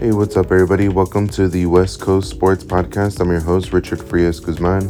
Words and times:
Hey, 0.00 0.12
what's 0.12 0.34
up, 0.34 0.46
everybody? 0.46 0.88
Welcome 0.88 1.28
to 1.28 1.46
the 1.46 1.66
West 1.66 2.00
Coast 2.00 2.30
Sports 2.30 2.64
Podcast. 2.64 3.20
I'm 3.20 3.30
your 3.30 3.40
host, 3.40 3.74
Richard 3.74 4.02
Frias 4.02 4.40
Guzman. 4.40 4.88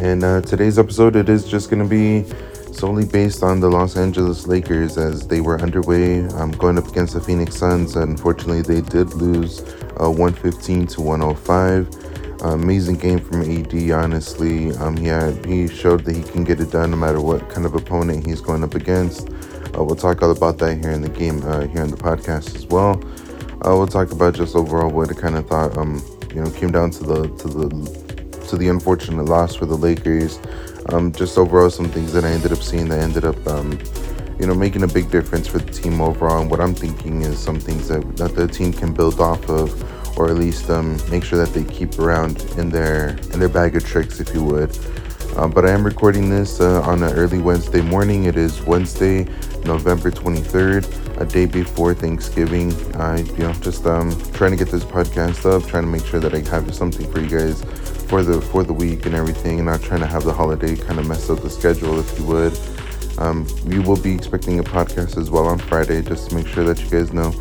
And 0.00 0.22
uh, 0.22 0.40
today's 0.40 0.78
episode, 0.78 1.16
it 1.16 1.28
is 1.28 1.48
just 1.48 1.68
going 1.68 1.82
to 1.82 1.88
be 1.88 2.24
solely 2.72 3.06
based 3.06 3.42
on 3.42 3.58
the 3.58 3.68
Los 3.68 3.96
Angeles 3.96 4.46
Lakers 4.46 4.98
as 4.98 5.26
they 5.26 5.40
were 5.40 5.60
underway 5.60 6.24
um, 6.26 6.52
going 6.52 6.78
up 6.78 6.86
against 6.86 7.14
the 7.14 7.20
Phoenix 7.20 7.56
Suns. 7.56 7.96
Unfortunately, 7.96 8.62
they 8.62 8.82
did 8.82 9.14
lose 9.14 9.62
uh, 10.00 10.08
115 10.08 10.86
to 10.86 11.00
105. 11.00 12.40
Uh, 12.40 12.48
amazing 12.50 12.98
game 12.98 13.18
from 13.18 13.42
AD, 13.42 13.90
honestly. 13.90 14.70
Um, 14.76 14.96
he, 14.96 15.08
had, 15.08 15.44
he 15.44 15.66
showed 15.66 16.04
that 16.04 16.14
he 16.14 16.22
can 16.22 16.44
get 16.44 16.60
it 16.60 16.70
done 16.70 16.92
no 16.92 16.96
matter 16.96 17.20
what 17.20 17.50
kind 17.50 17.66
of 17.66 17.74
opponent 17.74 18.24
he's 18.24 18.40
going 18.40 18.62
up 18.62 18.76
against. 18.76 19.28
Uh, 19.76 19.82
we'll 19.82 19.96
talk 19.96 20.22
all 20.22 20.30
about 20.30 20.58
that 20.58 20.76
here 20.76 20.92
in 20.92 21.02
the 21.02 21.08
game, 21.08 21.42
uh, 21.42 21.66
here 21.66 21.82
in 21.82 21.90
the 21.90 21.96
podcast 21.96 22.54
as 22.54 22.64
well. 22.66 23.02
Uh, 23.66 23.74
we'll 23.76 23.88
talk 23.88 24.12
about 24.12 24.32
just 24.32 24.54
overall 24.54 24.88
what 24.88 25.10
I 25.10 25.14
kind 25.14 25.34
of 25.34 25.48
thought. 25.48 25.76
Um, 25.76 26.00
you 26.32 26.40
know, 26.40 26.48
came 26.52 26.70
down 26.70 26.90
to 26.92 27.02
the 27.02 27.22
to 27.26 27.48
the 27.48 28.46
to 28.48 28.56
the 28.56 28.68
unfortunate 28.68 29.24
loss 29.24 29.56
for 29.56 29.66
the 29.66 29.74
Lakers. 29.74 30.38
Um, 30.90 31.10
just 31.10 31.36
overall, 31.36 31.68
some 31.68 31.88
things 31.88 32.12
that 32.12 32.24
I 32.24 32.30
ended 32.30 32.52
up 32.52 32.62
seeing 32.62 32.88
that 32.90 33.00
ended 33.00 33.24
up, 33.24 33.44
um, 33.48 33.76
you 34.38 34.46
know, 34.46 34.54
making 34.54 34.84
a 34.84 34.86
big 34.86 35.10
difference 35.10 35.48
for 35.48 35.58
the 35.58 35.72
team 35.72 36.00
overall. 36.00 36.40
And 36.40 36.48
what 36.48 36.60
I'm 36.60 36.76
thinking 36.76 37.22
is 37.22 37.40
some 37.40 37.58
things 37.58 37.88
that 37.88 38.16
that 38.18 38.36
the 38.36 38.46
team 38.46 38.72
can 38.72 38.94
build 38.94 39.18
off 39.18 39.48
of, 39.48 40.16
or 40.16 40.28
at 40.28 40.36
least 40.36 40.70
um, 40.70 41.00
make 41.10 41.24
sure 41.24 41.44
that 41.44 41.52
they 41.52 41.64
keep 41.64 41.98
around 41.98 42.40
in 42.58 42.70
their 42.70 43.16
in 43.32 43.40
their 43.40 43.48
bag 43.48 43.74
of 43.74 43.84
tricks, 43.84 44.20
if 44.20 44.32
you 44.32 44.44
would. 44.44 44.78
Uh, 45.34 45.48
but 45.48 45.64
I 45.64 45.70
am 45.70 45.84
recording 45.84 46.30
this 46.30 46.60
uh, 46.60 46.80
on 46.82 47.02
an 47.02 47.12
early 47.14 47.38
Wednesday 47.38 47.80
morning. 47.80 48.24
It 48.24 48.36
is 48.36 48.62
Wednesday, 48.62 49.24
November 49.64 50.10
23rd, 50.10 51.20
a 51.20 51.24
day 51.26 51.46
before 51.46 51.94
Thanksgiving. 51.94 52.72
I, 52.94 53.18
you 53.18 53.38
know, 53.38 53.52
just 53.54 53.86
um, 53.86 54.10
trying 54.32 54.52
to 54.52 54.56
get 54.56 54.68
this 54.70 54.84
podcast 54.84 55.44
up, 55.44 55.68
trying 55.68 55.84
to 55.84 55.88
make 55.90 56.06
sure 56.06 56.20
that 56.20 56.34
I 56.34 56.38
have 56.50 56.74
something 56.74 57.10
for 57.10 57.20
you 57.20 57.28
guys 57.28 57.62
for 58.08 58.22
the 58.22 58.40
for 58.40 58.62
the 58.62 58.72
week 58.72 59.06
and 59.06 59.14
everything, 59.14 59.58
and 59.58 59.66
not 59.66 59.82
trying 59.82 60.00
to 60.00 60.06
have 60.06 60.24
the 60.24 60.32
holiday 60.32 60.76
kind 60.76 60.98
of 60.98 61.06
mess 61.06 61.28
up 61.28 61.40
the 61.40 61.50
schedule, 61.50 61.98
if 61.98 62.18
you 62.18 62.24
would. 62.26 62.58
Um, 63.18 63.46
we 63.64 63.78
will 63.78 64.00
be 64.00 64.14
expecting 64.14 64.58
a 64.58 64.62
podcast 64.62 65.16
as 65.16 65.30
well 65.30 65.46
on 65.46 65.58
Friday, 65.58 66.02
just 66.02 66.30
to 66.30 66.36
make 66.36 66.46
sure 66.46 66.64
that 66.64 66.78
you 66.80 66.88
guys 66.90 67.12
know. 67.12 67.32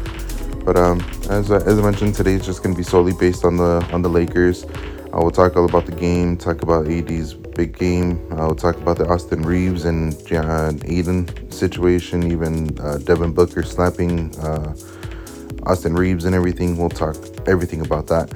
But 0.66 0.78
um, 0.78 1.00
as 1.30 1.52
as 1.52 1.80
I 1.80 1.82
mentioned, 1.82 2.16
today 2.16 2.34
is 2.34 2.46
just 2.46 2.64
going 2.64 2.74
to 2.74 2.78
be 2.78 2.84
solely 2.84 3.14
based 3.14 3.46
on 3.46 3.58
the 3.58 3.88
on 3.94 4.02
the 4.02 4.10
Lakers. 4.10 4.66
I 5.14 5.20
will 5.20 5.32
talk 5.32 5.56
all 5.56 5.64
about 5.64 5.86
the 5.86 5.94
game, 5.94 6.36
talk 6.36 6.62
about 6.62 6.88
AD's 6.88 7.36
big 7.56 7.78
game. 7.78 8.28
I 8.32 8.46
will 8.46 8.56
talk 8.56 8.76
about 8.76 8.98
the 8.98 9.08
Austin 9.08 9.42
Reaves 9.42 9.86
and 9.86 10.14
uh, 10.32 10.74
Ayton 10.86 11.52
situation, 11.52 12.32
even 12.32 12.78
uh, 12.80 12.98
Devin 12.98 13.34
Booker 13.34 13.64
slapping 13.64 14.36
uh, 14.40 14.76
Austin 15.64 15.96
Reaves 15.96 16.26
and 16.26 16.36
everything. 16.36 16.78
We'll 16.78 16.90
talk 16.90 17.16
everything 17.48 17.82
about 17.82 18.08
that. 18.08 18.34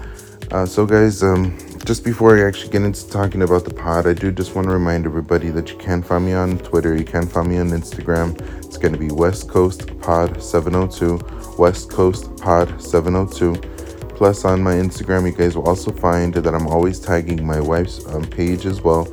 Uh, 0.51 0.65
so, 0.65 0.85
guys, 0.85 1.21
um, 1.21 1.55
just 1.85 2.03
before 2.03 2.37
I 2.37 2.47
actually 2.47 2.71
get 2.71 2.81
into 2.81 3.07
talking 3.09 3.43
about 3.43 3.65
the 3.65 3.73
pod, 3.73 4.07
I 4.07 4.13
do 4.13 4.31
just 4.31 4.55
want 4.55 4.67
to 4.67 4.73
remind 4.73 5.05
everybody 5.05 5.49
that 5.49 5.69
you 5.69 5.77
can 5.77 6.01
find 6.01 6.25
me 6.25 6.33
on 6.33 6.57
Twitter, 6.59 6.95
you 6.95 7.05
can 7.05 7.27
find 7.27 7.49
me 7.49 7.59
on 7.59 7.69
Instagram. 7.69 8.39
It's 8.65 8.77
going 8.77 8.93
to 8.93 8.99
be 8.99 9.11
West 9.11 9.47
Coast 9.47 9.99
Pod 9.99 10.41
702, 10.41 11.55
West 11.59 11.91
Coast 11.91 12.35
Pod 12.37 12.81
702. 12.81 13.78
Plus, 14.19 14.43
on 14.43 14.61
my 14.61 14.73
Instagram, 14.73 15.25
you 15.25 15.31
guys 15.31 15.55
will 15.55 15.65
also 15.65 15.93
find 15.93 16.33
that 16.33 16.53
I'm 16.53 16.67
always 16.67 16.99
tagging 16.99 17.47
my 17.47 17.61
wife's 17.61 18.05
um, 18.07 18.25
page 18.25 18.65
as 18.65 18.81
well. 18.81 19.07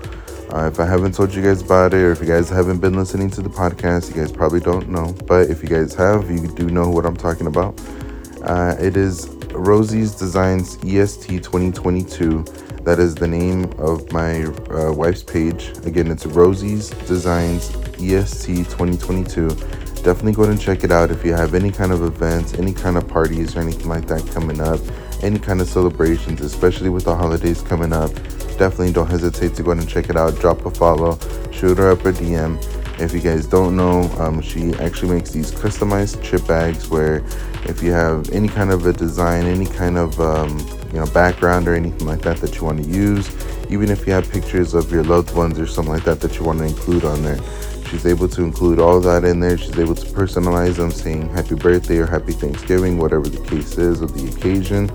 Uh, 0.52 0.66
if 0.66 0.80
I 0.80 0.84
haven't 0.84 1.14
told 1.14 1.32
you 1.32 1.42
guys 1.42 1.62
about 1.62 1.94
it, 1.94 1.98
or 1.98 2.10
if 2.10 2.20
you 2.20 2.26
guys 2.26 2.48
haven't 2.48 2.78
been 2.78 2.94
listening 2.94 3.30
to 3.30 3.40
the 3.40 3.48
podcast, 3.48 4.08
you 4.08 4.20
guys 4.20 4.32
probably 4.32 4.58
don't 4.58 4.88
know. 4.88 5.14
But 5.28 5.48
if 5.48 5.62
you 5.62 5.68
guys 5.68 5.94
have, 5.94 6.28
you 6.28 6.48
do 6.48 6.70
know 6.70 6.90
what 6.90 7.06
I'm 7.06 7.16
talking 7.16 7.46
about. 7.46 7.80
Uh, 8.42 8.74
it 8.80 8.96
is 8.96 9.28
Rosie's 9.52 10.12
Designs 10.12 10.76
EST 10.84 11.28
2022. 11.40 12.42
That 12.82 12.98
is 12.98 13.14
the 13.14 13.28
name 13.28 13.72
of 13.78 14.10
my 14.10 14.42
uh, 14.42 14.92
wife's 14.92 15.22
page. 15.22 15.68
Again, 15.84 16.10
it's 16.10 16.26
Rosie's 16.26 16.90
Designs 17.06 17.72
EST 18.00 18.68
2022 18.70 19.50
definitely 20.06 20.30
go 20.30 20.44
and 20.44 20.60
check 20.60 20.84
it 20.84 20.92
out 20.92 21.10
if 21.10 21.24
you 21.24 21.32
have 21.34 21.52
any 21.52 21.72
kind 21.72 21.90
of 21.90 22.00
events, 22.00 22.54
any 22.54 22.72
kind 22.72 22.96
of 22.96 23.08
parties, 23.08 23.56
or 23.56 23.60
anything 23.60 23.88
like 23.88 24.06
that 24.06 24.24
coming 24.28 24.60
up, 24.60 24.78
any 25.20 25.36
kind 25.36 25.60
of 25.60 25.66
celebrations, 25.66 26.40
especially 26.40 26.88
with 26.88 27.04
the 27.04 27.16
holidays 27.16 27.60
coming 27.62 27.92
up. 27.92 28.14
Definitely 28.56 28.92
don't 28.92 29.10
hesitate 29.10 29.56
to 29.56 29.64
go 29.64 29.72
and 29.72 29.88
check 29.88 30.08
it 30.08 30.16
out. 30.16 30.38
Drop 30.38 30.64
a 30.64 30.70
follow, 30.70 31.18
shoot 31.50 31.76
her 31.78 31.90
up 31.90 32.04
a 32.04 32.12
DM. 32.12 32.56
If 33.00 33.14
you 33.14 33.20
guys 33.20 33.46
don't 33.46 33.76
know, 33.76 34.02
um, 34.20 34.40
she 34.40 34.74
actually 34.74 35.12
makes 35.12 35.32
these 35.32 35.50
customized 35.50 36.22
chip 36.22 36.46
bags 36.46 36.88
where 36.88 37.24
if 37.64 37.82
you 37.82 37.90
have 37.90 38.30
any 38.30 38.46
kind 38.46 38.70
of 38.70 38.86
a 38.86 38.92
design, 38.92 39.44
any 39.46 39.66
kind 39.66 39.98
of 39.98 40.20
um, 40.20 40.56
you 40.92 41.00
know 41.00 41.06
background 41.06 41.66
or 41.66 41.74
anything 41.74 42.06
like 42.06 42.22
that 42.22 42.36
that 42.36 42.54
you 42.54 42.64
want 42.64 42.80
to 42.80 42.88
use, 42.88 43.28
even 43.68 43.90
if 43.90 44.06
you 44.06 44.12
have 44.12 44.30
pictures 44.30 44.72
of 44.72 44.92
your 44.92 45.02
loved 45.02 45.34
ones 45.34 45.58
or 45.58 45.66
something 45.66 45.92
like 45.92 46.04
that 46.04 46.20
that 46.20 46.38
you 46.38 46.44
want 46.44 46.60
to 46.60 46.64
include 46.64 47.04
on 47.04 47.24
there, 47.24 47.40
She's 47.90 48.04
able 48.04 48.28
to 48.28 48.42
include 48.42 48.80
all 48.80 49.00
that 49.00 49.24
in 49.24 49.38
there. 49.40 49.56
She's 49.56 49.78
able 49.78 49.94
to 49.94 50.06
personalize 50.06 50.76
them, 50.76 50.90
saying 50.90 51.28
happy 51.30 51.54
birthday 51.54 51.98
or 51.98 52.06
happy 52.06 52.32
Thanksgiving, 52.32 52.98
whatever 52.98 53.28
the 53.28 53.44
case 53.48 53.78
is 53.78 54.02
or 54.02 54.06
the 54.06 54.28
occasion. 54.28 54.90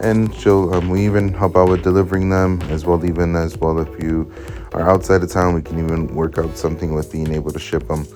And 0.00 0.34
she'll 0.36 0.72
um, 0.72 0.88
we 0.88 1.04
even 1.04 1.34
help 1.34 1.56
out 1.56 1.68
with 1.68 1.82
delivering 1.82 2.30
them 2.30 2.62
as 2.62 2.86
well. 2.86 3.04
Even 3.04 3.34
as 3.34 3.58
well, 3.58 3.80
if 3.80 4.02
you 4.02 4.32
are 4.72 4.88
outside 4.88 5.22
of 5.22 5.30
town, 5.30 5.54
we 5.54 5.62
can 5.62 5.78
even 5.82 6.14
work 6.14 6.38
out 6.38 6.56
something 6.56 6.94
with 6.94 7.10
being 7.10 7.32
able 7.32 7.50
to 7.50 7.58
ship 7.58 7.88
them. 7.88 8.06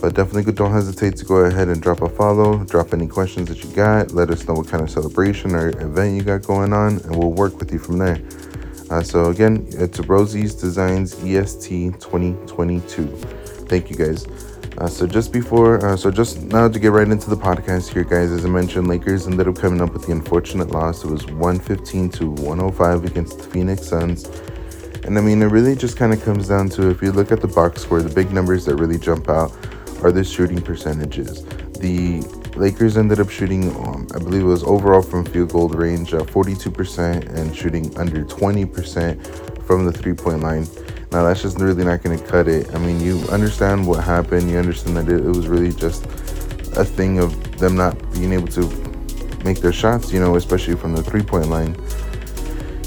But 0.00 0.14
definitely 0.14 0.52
don't 0.52 0.72
hesitate 0.72 1.16
to 1.16 1.24
go 1.24 1.36
ahead 1.36 1.68
and 1.68 1.82
drop 1.82 2.02
a 2.02 2.08
follow, 2.08 2.62
drop 2.64 2.92
any 2.92 3.06
questions 3.06 3.48
that 3.48 3.64
you 3.64 3.70
got, 3.74 4.12
let 4.12 4.30
us 4.30 4.46
know 4.46 4.54
what 4.54 4.68
kind 4.68 4.82
of 4.82 4.90
celebration 4.90 5.54
or 5.54 5.68
event 5.80 6.16
you 6.16 6.22
got 6.22 6.42
going 6.42 6.72
on, 6.72 6.98
and 6.98 7.16
we'll 7.16 7.32
work 7.32 7.58
with 7.58 7.72
you 7.72 7.78
from 7.78 7.98
there. 7.98 8.20
Uh, 8.90 9.02
so 9.02 9.30
again, 9.30 9.66
it's 9.70 9.98
Rosie's 10.00 10.54
Designs 10.54 11.14
EST 11.24 11.98
2022. 12.00 13.43
Thank 13.68 13.90
you 13.90 13.96
guys. 13.96 14.26
Uh, 14.78 14.88
so 14.88 15.06
just 15.06 15.32
before, 15.32 15.84
uh, 15.86 15.96
so 15.96 16.10
just 16.10 16.42
now 16.42 16.68
to 16.68 16.78
get 16.80 16.90
right 16.90 17.06
into 17.06 17.30
the 17.30 17.36
podcast 17.36 17.92
here, 17.92 18.02
guys. 18.02 18.32
As 18.32 18.44
I 18.44 18.48
mentioned, 18.48 18.88
Lakers 18.88 19.28
ended 19.28 19.46
up 19.46 19.56
coming 19.56 19.80
up 19.80 19.92
with 19.92 20.06
the 20.06 20.12
unfortunate 20.12 20.70
loss. 20.70 21.04
It 21.04 21.10
was 21.10 21.26
115 21.26 22.10
to 22.10 22.30
105 22.30 23.04
against 23.04 23.38
the 23.38 23.44
Phoenix 23.44 23.86
Suns. 23.86 24.24
And 25.04 25.16
I 25.16 25.20
mean, 25.20 25.42
it 25.42 25.46
really 25.46 25.76
just 25.76 25.96
kind 25.96 26.12
of 26.12 26.22
comes 26.24 26.48
down 26.48 26.70
to 26.70 26.90
if 26.90 27.02
you 27.02 27.12
look 27.12 27.30
at 27.30 27.40
the 27.40 27.46
box 27.46 27.82
score, 27.82 28.02
the 28.02 28.12
big 28.12 28.32
numbers 28.32 28.64
that 28.64 28.76
really 28.76 28.98
jump 28.98 29.28
out 29.28 29.52
are 30.02 30.10
the 30.10 30.24
shooting 30.24 30.60
percentages. 30.60 31.44
The 31.78 32.22
Lakers 32.56 32.96
ended 32.96 33.20
up 33.20 33.30
shooting, 33.30 33.70
um, 33.76 34.08
I 34.14 34.18
believe 34.18 34.42
it 34.42 34.46
was 34.46 34.64
overall 34.64 35.02
from 35.02 35.24
field 35.24 35.52
goal 35.52 35.68
range, 35.68 36.14
uh, 36.14 36.24
42% 36.24 37.28
and 37.36 37.54
shooting 37.54 37.96
under 37.96 38.24
20% 38.24 39.64
from 39.64 39.84
the 39.84 39.92
three 39.92 40.14
point 40.14 40.40
line. 40.40 40.66
Now 41.14 41.22
that's 41.22 41.42
just 41.42 41.60
really 41.60 41.84
not 41.84 42.02
going 42.02 42.18
to 42.18 42.24
cut 42.26 42.48
it. 42.48 42.74
I 42.74 42.78
mean, 42.78 42.98
you 42.98 43.20
understand 43.30 43.86
what 43.86 44.02
happened. 44.02 44.50
You 44.50 44.58
understand 44.58 44.96
that 44.96 45.08
it, 45.08 45.24
it 45.24 45.28
was 45.28 45.46
really 45.46 45.72
just 45.72 46.06
a 46.76 46.84
thing 46.84 47.20
of 47.20 47.56
them 47.58 47.76
not 47.76 47.94
being 48.14 48.32
able 48.32 48.48
to 48.48 48.62
make 49.44 49.60
their 49.60 49.72
shots. 49.72 50.12
You 50.12 50.18
know, 50.18 50.34
especially 50.34 50.74
from 50.74 50.92
the 50.92 51.04
three-point 51.04 51.50
line. 51.50 51.76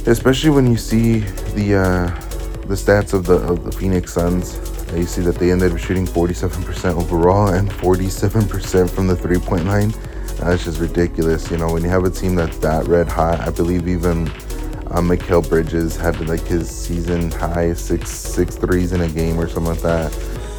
Especially 0.05 0.49
when 0.49 0.69
you 0.69 0.75
see 0.75 1.19
the 1.55 1.75
uh, 1.75 2.67
the 2.67 2.75
stats 2.75 3.13
of 3.13 3.25
the 3.25 3.35
of 3.35 3.63
the 3.63 3.71
Phoenix 3.71 4.11
Suns. 4.11 4.59
You 4.93 5.05
see 5.05 5.21
that 5.21 5.35
they 5.35 5.49
ended 5.49 5.71
up 5.71 5.79
shooting 5.79 6.05
47% 6.05 7.01
overall 7.01 7.53
and 7.53 7.69
47% 7.69 8.89
from 8.89 9.07
the 9.07 9.15
three-point 9.15 9.65
line. 9.67 9.93
That's 10.35 10.65
just 10.65 10.81
ridiculous. 10.81 11.49
You 11.49 11.59
know, 11.59 11.71
when 11.71 11.81
you 11.81 11.89
have 11.89 12.03
a 12.03 12.09
team 12.09 12.35
that's 12.35 12.57
that 12.57 12.87
red 12.87 13.07
hot, 13.07 13.39
I 13.39 13.51
believe 13.51 13.87
even 13.87 14.29
um, 14.91 15.09
Mikal 15.09 15.47
Bridges 15.47 15.95
had 15.95 16.19
like 16.27 16.45
his 16.45 16.69
season 16.69 17.31
high 17.31 17.73
six 17.73 18.09
six 18.09 18.55
threes 18.55 18.91
in 18.91 19.01
a 19.01 19.09
game 19.09 19.39
or 19.39 19.47
something 19.47 19.73
like 19.73 19.81
that. 19.81 20.13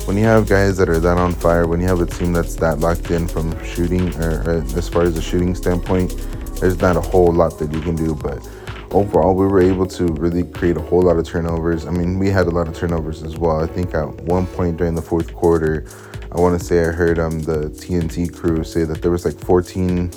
When 0.07 0.17
you 0.17 0.25
have 0.25 0.49
guys 0.49 0.77
that 0.79 0.89
are 0.89 0.99
that 0.99 1.19
on 1.19 1.35
fire, 1.35 1.67
when 1.67 1.81
you 1.81 1.87
have 1.87 2.01
a 2.01 2.07
team 2.07 2.33
that's 2.33 2.55
that 2.57 2.79
locked 2.81 3.11
in 3.11 3.29
from 3.29 3.63
shooting 3.65 4.15
or, 4.17 4.43
or 4.43 4.65
as 4.77 4.89
far 4.89 5.03
as 5.03 5.15
the 5.15 5.23
shooting 5.23 5.55
standpoint, 5.55 6.17
there's 6.61 6.81
not 6.81 6.97
a 6.97 7.01
whole 7.01 7.33
lot 7.33 7.59
that 7.59 7.73
you 7.73 7.81
can 7.81 7.95
do. 7.95 8.15
But 8.15 8.47
overall, 8.91 9.35
we 9.35 9.47
were 9.47 9.61
able 9.61 9.87
to 9.87 10.07
really 10.07 10.45
create 10.45 10.77
a 10.77 10.83
whole 10.83 11.03
lot 11.03 11.19
of 11.19 11.27
turnovers. 11.27 11.87
I 11.87 11.91
mean, 11.91 12.19
we 12.19 12.29
had 12.29 12.47
a 12.47 12.51
lot 12.51 12.69
of 12.69 12.77
turnovers 12.77 13.23
as 13.23 13.37
well. 13.37 13.63
I 13.63 13.67
think 13.67 13.95
at 13.95 14.09
one 14.23 14.47
point 14.47 14.79
during 14.79 14.95
the 14.95 15.03
fourth 15.03 15.35
quarter, 15.35 15.87
I 16.33 16.41
want 16.41 16.59
to 16.59 16.65
say 16.65 16.81
I 16.81 16.93
heard 16.93 17.19
um 17.19 17.41
the 17.41 17.71
TNT 17.71 18.35
crew 18.35 18.65
say 18.65 18.85
that 18.85 19.03
there 19.03 19.11
was 19.11 19.25
like 19.25 19.39
14 19.39 20.11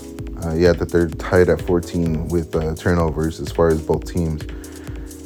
uh, 0.45 0.53
yeah, 0.53 0.73
that 0.73 0.89
they're 0.89 1.07
tied 1.07 1.49
at 1.49 1.61
14 1.61 2.27
with 2.27 2.55
uh, 2.55 2.75
turnovers 2.75 3.39
as 3.39 3.51
far 3.51 3.69
as 3.69 3.81
both 3.81 4.11
teams. 4.11 4.43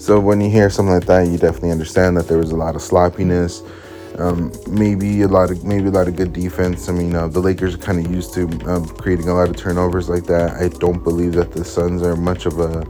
So 0.04 0.20
when 0.20 0.40
you 0.42 0.50
hear 0.50 0.70
something 0.70 0.94
like 0.94 1.06
that, 1.06 1.28
you 1.28 1.38
definitely 1.38 1.72
understand 1.72 2.18
that 2.18 2.28
there 2.28 2.38
was 2.38 2.52
a 2.52 2.56
lot 2.56 2.76
of 2.76 2.82
sloppiness. 2.82 3.64
Um, 4.18 4.54
maybe 4.70 5.24
a 5.24 5.28
lot 5.28 5.52
of 5.52 5.64
maybe 5.66 5.88
a 5.88 5.92
lot 5.92 6.08
of 6.08 6.16
good 6.16 6.32
defense. 6.32 6.88
I 6.88 6.94
mean, 6.94 7.16
uh, 7.16 7.28
the 7.28 7.40
Lakers 7.40 7.76
are 7.76 7.80
kind 7.80 8.06
of 8.06 8.10
used 8.10 8.34
to 8.36 8.48
um, 8.70 8.86
creating 8.88 9.28
a 9.28 9.34
lot 9.34 9.50
of 9.50 9.58
turnovers 9.58 10.08
like 10.08 10.26
that. 10.26 10.52
I 10.62 10.70
don't 10.70 11.04
believe 11.04 11.34
that 11.34 11.52
the 11.52 11.66
Suns 11.66 12.02
are 12.02 12.16
much 12.16 12.46
of 12.46 12.60
a 12.60 12.86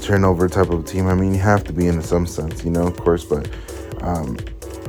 turnover 0.00 0.48
type 0.48 0.70
of 0.70 0.84
team. 0.86 1.06
I 1.06 1.14
mean, 1.14 1.34
you 1.34 1.40
have 1.40 1.64
to 1.64 1.72
be 1.72 1.86
in 1.86 2.00
some 2.02 2.26
sense, 2.26 2.64
you 2.64 2.70
know, 2.70 2.86
of 2.86 2.96
course, 2.96 3.24
but 3.24 3.50
um, 4.00 4.36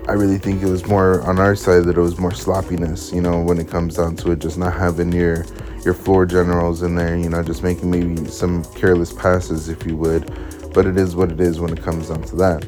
I 0.08 0.14
really 0.14 0.38
think 0.38 0.62
it 0.62 0.70
was 0.70 0.86
more 0.86 1.22
on 1.22 1.40
our 1.40 1.56
side 1.56 1.86
that 1.86 1.98
it 1.98 2.02
was 2.02 2.20
more 2.20 2.34
sloppiness, 2.34 3.12
you 3.12 3.22
know, 3.22 3.42
when 3.42 3.58
it 3.58 3.68
comes 3.68 3.96
down 3.96 4.16
to 4.18 4.32
it, 4.32 4.40
just 4.40 4.58
not 4.58 4.74
having 4.74 5.12
your 5.12 5.46
your 5.86 5.94
floor 5.94 6.26
generals 6.26 6.82
in 6.82 6.96
there, 6.96 7.16
you 7.16 7.30
know, 7.30 7.44
just 7.44 7.64
making 7.64 7.92
maybe 7.92 8.26
some 8.26 8.64
careless 8.74 9.14
passes, 9.14 9.70
if 9.70 9.86
you 9.86 9.96
would. 9.96 10.26
But 10.74 10.86
it 10.88 10.98
is 10.98 11.16
what 11.16 11.32
it 11.32 11.40
is 11.40 11.60
when 11.60 11.72
it 11.72 11.82
comes 11.82 12.10
down 12.10 12.24
to 12.24 12.36
that. 12.38 12.68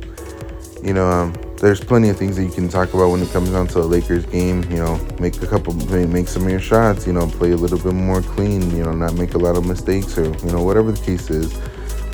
You 0.83 0.93
know, 0.93 1.09
um, 1.09 1.33
there's 1.57 1.83
plenty 1.83 2.09
of 2.09 2.17
things 2.17 2.35
that 2.35 2.43
you 2.43 2.51
can 2.51 2.69
talk 2.69 2.93
about 2.93 3.09
when 3.09 3.21
it 3.21 3.29
comes 3.31 3.49
down 3.49 3.67
to 3.69 3.79
a 3.79 3.81
Lakers 3.81 4.25
game. 4.27 4.63
You 4.69 4.77
know, 4.77 5.07
make 5.19 5.41
a 5.41 5.47
couple, 5.47 5.73
make 5.73 6.27
some 6.27 6.43
of 6.43 6.49
your 6.49 6.59
shots. 6.59 7.07
You 7.07 7.13
know, 7.13 7.27
play 7.27 7.51
a 7.51 7.57
little 7.57 7.79
bit 7.79 7.93
more 7.93 8.21
clean. 8.21 8.69
You 8.77 8.83
know, 8.83 8.93
not 8.93 9.15
make 9.15 9.33
a 9.33 9.39
lot 9.39 9.57
of 9.57 9.65
mistakes 9.65 10.17
or 10.17 10.25
you 10.25 10.51
know 10.51 10.63
whatever 10.63 10.91
the 10.91 11.03
case 11.03 11.29
is. 11.29 11.59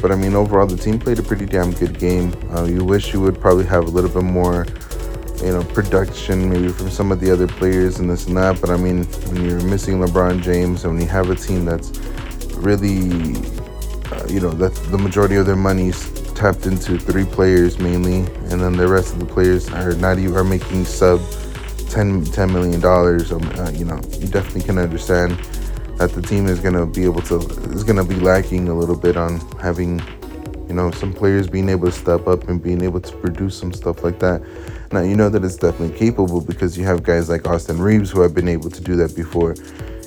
But 0.02 0.12
I 0.12 0.16
mean, 0.16 0.34
overall, 0.34 0.66
the 0.66 0.78
team 0.78 1.00
played 1.00 1.20
a 1.20 1.24
pretty 1.24 1.46
damn 1.46 1.72
good 1.72 2.00
game. 2.00 2.34
Uh, 2.52 2.64
you 2.64 2.84
wish 2.84 3.14
you 3.14 3.22
would 3.22 3.40
probably 3.40 3.66
have 3.66 3.86
a 3.86 3.90
little 3.90 4.10
bit 4.10 4.24
more, 4.24 4.66
you 5.44 5.52
know, 5.52 5.64
production 5.64 6.50
maybe 6.50 6.70
from 6.70 6.90
some 6.90 7.12
of 7.12 7.20
the 7.20 7.32
other 7.32 7.48
players 7.48 8.00
and 8.00 8.10
this 8.10 8.28
and 8.28 8.38
that. 8.38 8.62
But 8.62 8.70
I 8.70 8.78
mean, 8.78 9.04
when 9.04 9.44
you're 9.44 9.62
missing 9.64 10.00
LeBron 10.00 10.42
James 10.42 10.84
and 10.84 10.94
when 10.94 11.02
you 11.02 11.10
have 11.10 11.30
a 11.30 11.36
team 11.36 11.66
that's 11.66 11.90
really, 12.56 13.36
uh, 14.12 14.26
you 14.28 14.40
know, 14.40 14.52
that 14.52 14.74
the 14.90 14.98
majority 14.98 15.36
of 15.36 15.46
their 15.46 15.56
money's 15.56 16.10
tapped 16.34 16.66
into 16.66 16.98
three 16.98 17.26
players 17.26 17.80
mainly, 17.80 18.20
and 18.50 18.62
then 18.62 18.74
the 18.74 18.88
rest 18.88 19.14
of 19.14 19.20
the 19.20 19.26
players 19.26 19.70
are 19.70 19.94
not 19.96 20.18
even 20.20 20.36
are 20.36 20.44
making 20.44 20.86
sub 20.86 21.22
10, 21.90 22.26
10 22.26 22.52
million 22.52 22.80
dollars. 22.80 23.32
Um, 23.32 23.44
uh, 23.60 23.70
you 23.72 23.86
know, 23.86 24.00
you 24.20 24.28
definitely 24.28 24.64
can 24.64 24.78
understand 24.78 25.38
that 25.98 26.12
the 26.12 26.22
team 26.22 26.48
is 26.48 26.60
gonna 26.60 26.86
be 26.86 27.04
able 27.04 27.22
to 27.22 27.38
is 27.72 27.84
gonna 27.84 28.04
be 28.04 28.16
lacking 28.16 28.68
a 28.68 28.74
little 28.74 28.96
bit 28.96 29.16
on 29.16 29.40
having, 29.60 30.00
you 30.68 30.74
know, 30.74 30.92
some 30.92 31.14
players 31.14 31.48
being 31.48 31.70
able 31.70 31.86
to 31.88 31.92
step 31.92 32.28
up 32.28 32.48
and 32.48 32.62
being 32.62 32.82
able 32.82 33.02
to 33.02 33.18
produce 33.18 33.58
some 33.58 33.74
stuff 33.74 34.04
like 34.04 34.20
that. 34.20 34.42
Now 34.92 35.02
you 35.02 35.16
know 35.16 35.30
that 35.30 35.44
it's 35.44 35.58
definitely 35.58 35.98
capable 35.98 36.42
because 36.42 36.78
you 36.78 36.86
have 36.86 37.04
guys 37.04 37.30
like 37.30 37.48
Austin 37.48 37.82
Reaves 37.82 38.12
who 38.12 38.22
have 38.22 38.34
been 38.34 38.48
able 38.48 38.70
to 38.70 38.82
do 38.82 38.96
that 38.98 39.16
before 39.16 39.56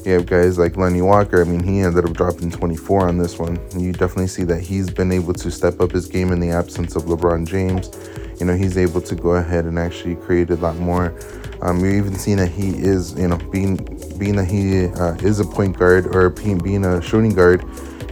you 0.07 0.13
have 0.13 0.27
guys 0.27 0.57
like 0.57 0.77
Lonnie 0.77 1.03
Walker. 1.03 1.41
I 1.41 1.45
mean, 1.45 1.61
he 1.61 1.81
ended 1.81 2.05
up 2.05 2.13
dropping 2.13 2.53
24 2.53 3.09
on 3.09 3.19
this 3.19 3.41
one. 3.41 3.59
You 3.77 3.91
definitely 3.91 4.29
see 4.29 4.45
that 4.45 4.61
he's 4.61 4.89
been 4.89 5.11
able 5.11 5.35
to 5.35 5.51
step 5.51 5.81
up 5.81 5.91
his 5.91 6.07
game 6.07 6.31
in 6.31 6.39
the 6.39 6.51
absence 6.51 6.95
of 6.95 7.07
LeBron 7.07 7.49
James. 7.49 7.91
You 8.39 8.47
know, 8.47 8.55
he's 8.55 8.79
able 8.79 9.01
to 9.01 9.15
go 9.17 9.31
ahead 9.31 9.65
and 9.65 9.81
actually 9.81 10.15
create 10.15 10.51
a 10.51 10.55
lot 10.57 10.77
more. 10.77 11.13
Um, 11.61 11.81
you're 11.81 11.97
even 11.97 12.15
seeing 12.15 12.37
that 12.37 12.51
he 12.51 12.69
is, 12.69 13.15
you 13.15 13.27
know, 13.27 13.37
being 13.51 13.77
being 14.17 14.37
that 14.37 14.45
he 14.45 14.87
uh, 14.87 15.15
is 15.17 15.41
a 15.41 15.45
point 15.45 15.77
guard 15.77 16.15
or 16.15 16.31
being 16.31 16.85
a 16.85 17.03
shooting 17.03 17.35
guard. 17.35 17.65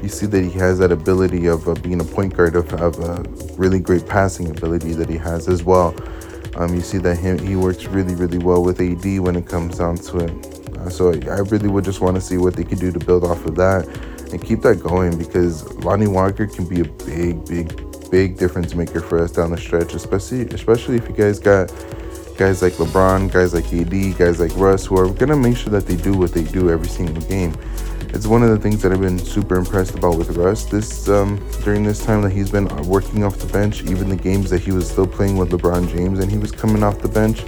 You 0.05 0.11
see 0.11 0.27
that 0.27 0.45
he 0.45 0.51
has 0.59 0.79
that 0.81 0.93
ability 0.93 1.47
of 1.47 1.67
uh, 1.67 1.73
being 1.77 1.99
a 1.99 2.05
point 2.05 2.37
guard 2.37 2.57
of, 2.57 2.71
of 2.75 2.99
a 2.99 3.23
really 3.57 3.81
great 3.81 4.07
passing 4.07 4.51
ability 4.51 4.93
that 4.93 5.09
he 5.09 5.17
has 5.17 5.49
as 5.49 5.65
well. 5.65 5.95
Um, 6.57 6.75
you 6.75 6.83
see 6.83 6.99
that 6.99 7.17
he, 7.17 7.43
he 7.43 7.57
works 7.57 7.87
really, 7.87 8.15
really 8.15 8.37
well 8.37 8.63
with 8.63 8.83
AD 8.83 9.21
when 9.21 9.35
it 9.35 9.47
comes 9.47 9.79
down 9.79 9.97
to 9.97 10.19
it. 10.19 10.77
Uh, 10.77 10.91
so 10.91 11.09
I 11.11 11.39
really 11.39 11.69
would 11.69 11.87
just 11.87 12.03
want 12.03 12.17
to 12.17 12.21
see 12.21 12.37
what 12.37 12.55
they 12.55 12.65
could 12.65 12.81
do 12.81 12.93
to 12.93 12.99
build 12.99 13.25
off 13.25 13.47
of 13.47 13.55
that 13.55 13.89
and 14.31 14.45
keep 14.45 14.61
that 14.61 14.83
going 14.83 15.17
because 15.17 15.73
Lonnie 15.77 16.07
Walker 16.07 16.47
can 16.47 16.67
be 16.67 16.83
a 16.83 16.85
big, 16.85 17.43
big, 17.47 18.11
big 18.11 18.37
difference 18.37 18.75
maker 18.75 19.01
for 19.01 19.19
us 19.21 19.33
down 19.33 19.53
the 19.53 19.57
stretch, 19.57 19.95
especially 19.95 20.43
especially 20.49 20.97
if 20.97 21.09
you 21.09 21.15
guys 21.15 21.39
got 21.39 21.71
guys 22.37 22.63
like 22.63 22.73
LeBron, 22.75 23.33
guys 23.33 23.55
like 23.55 23.73
AD, 23.73 24.19
guys 24.19 24.41
like 24.41 24.55
Russ 24.57 24.87
who 24.87 24.99
are 24.99 25.09
gonna 25.09 25.37
make 25.37 25.57
sure 25.57 25.71
that 25.71 25.87
they 25.87 25.97
do 25.97 26.17
what 26.17 26.33
they 26.33 26.43
do 26.43 26.71
every 26.71 26.89
single 26.89 27.23
game. 27.23 27.55
It's 28.13 28.27
one 28.27 28.43
of 28.43 28.51
the 28.51 28.59
things 28.59 28.83
that 28.83 28.93
I've 28.93 29.01
been 29.01 29.19
super 29.19 29.57
impressed 29.57 29.95
about 29.95 30.19
with 30.19 30.31
Russ 30.37 30.65
this 30.65 31.09
um, 31.09 31.45
during 31.63 31.85
this 31.85 32.05
time 32.05 32.23
that 32.23 32.31
he's 32.31 32.51
been 32.51 32.69
working 32.87 33.25
off 33.25 33.39
the 33.39 33.53
bench, 33.53 33.83
even 33.85 34.09
the 34.09 34.17
games 34.17 34.51
that 34.51 34.61
he 34.61 34.73
was 34.73 34.91
still 34.91 35.07
playing 35.07 35.37
with 35.37 35.51
LeBron 35.51 35.89
James 35.91 36.19
and 36.19 36.31
he 36.31 36.39
was 36.39 36.51
coming 36.51 36.83
off 36.83 37.01
the 37.01 37.09
bench, 37.09 37.43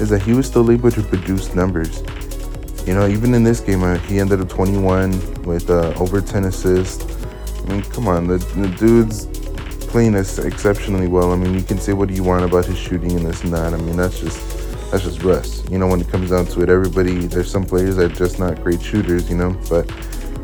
is 0.00 0.08
that 0.08 0.22
he 0.22 0.32
was 0.32 0.46
still 0.46 0.70
able 0.70 0.90
to 0.90 1.02
produce 1.02 1.54
numbers. 1.54 2.02
You 2.86 2.94
know, 2.94 3.06
even 3.06 3.34
in 3.34 3.44
this 3.44 3.60
game, 3.60 3.82
uh, 3.82 3.98
he 3.98 4.18
ended 4.18 4.40
up 4.40 4.48
21 4.48 5.44
with 5.44 5.70
uh, 5.70 5.94
over 5.98 6.20
10 6.20 6.44
assists. 6.44 7.04
I 7.62 7.66
mean, 7.66 7.82
come 7.82 8.08
on, 8.08 8.26
the, 8.26 8.38
the 8.38 8.68
dude's 8.76 9.26
playing 9.92 10.12
this 10.12 10.38
exceptionally 10.38 11.06
well. 11.06 11.32
I 11.32 11.36
mean, 11.36 11.52
you 11.52 11.62
can 11.62 11.78
say 11.78 11.92
what 11.92 12.08
you 12.08 12.24
want 12.24 12.44
about 12.46 12.64
his 12.64 12.78
shooting 12.78 13.12
and 13.12 13.26
this 13.26 13.44
and 13.44 13.52
that. 13.52 13.74
I 13.74 13.76
mean, 13.76 13.96
that's 13.96 14.18
just 14.18 14.40
that's 14.90 15.04
just 15.04 15.22
Russ. 15.22 15.62
You 15.70 15.78
know, 15.78 15.86
when 15.86 16.00
it 16.00 16.08
comes 16.08 16.30
down 16.30 16.46
to 16.46 16.62
it, 16.62 16.70
everybody 16.70 17.26
there's 17.26 17.50
some 17.50 17.64
players 17.64 17.96
that 17.96 18.10
are 18.10 18.14
just 18.14 18.38
not 18.38 18.62
great 18.62 18.82
shooters. 18.82 19.28
You 19.28 19.36
know, 19.36 19.54
but 19.68 19.88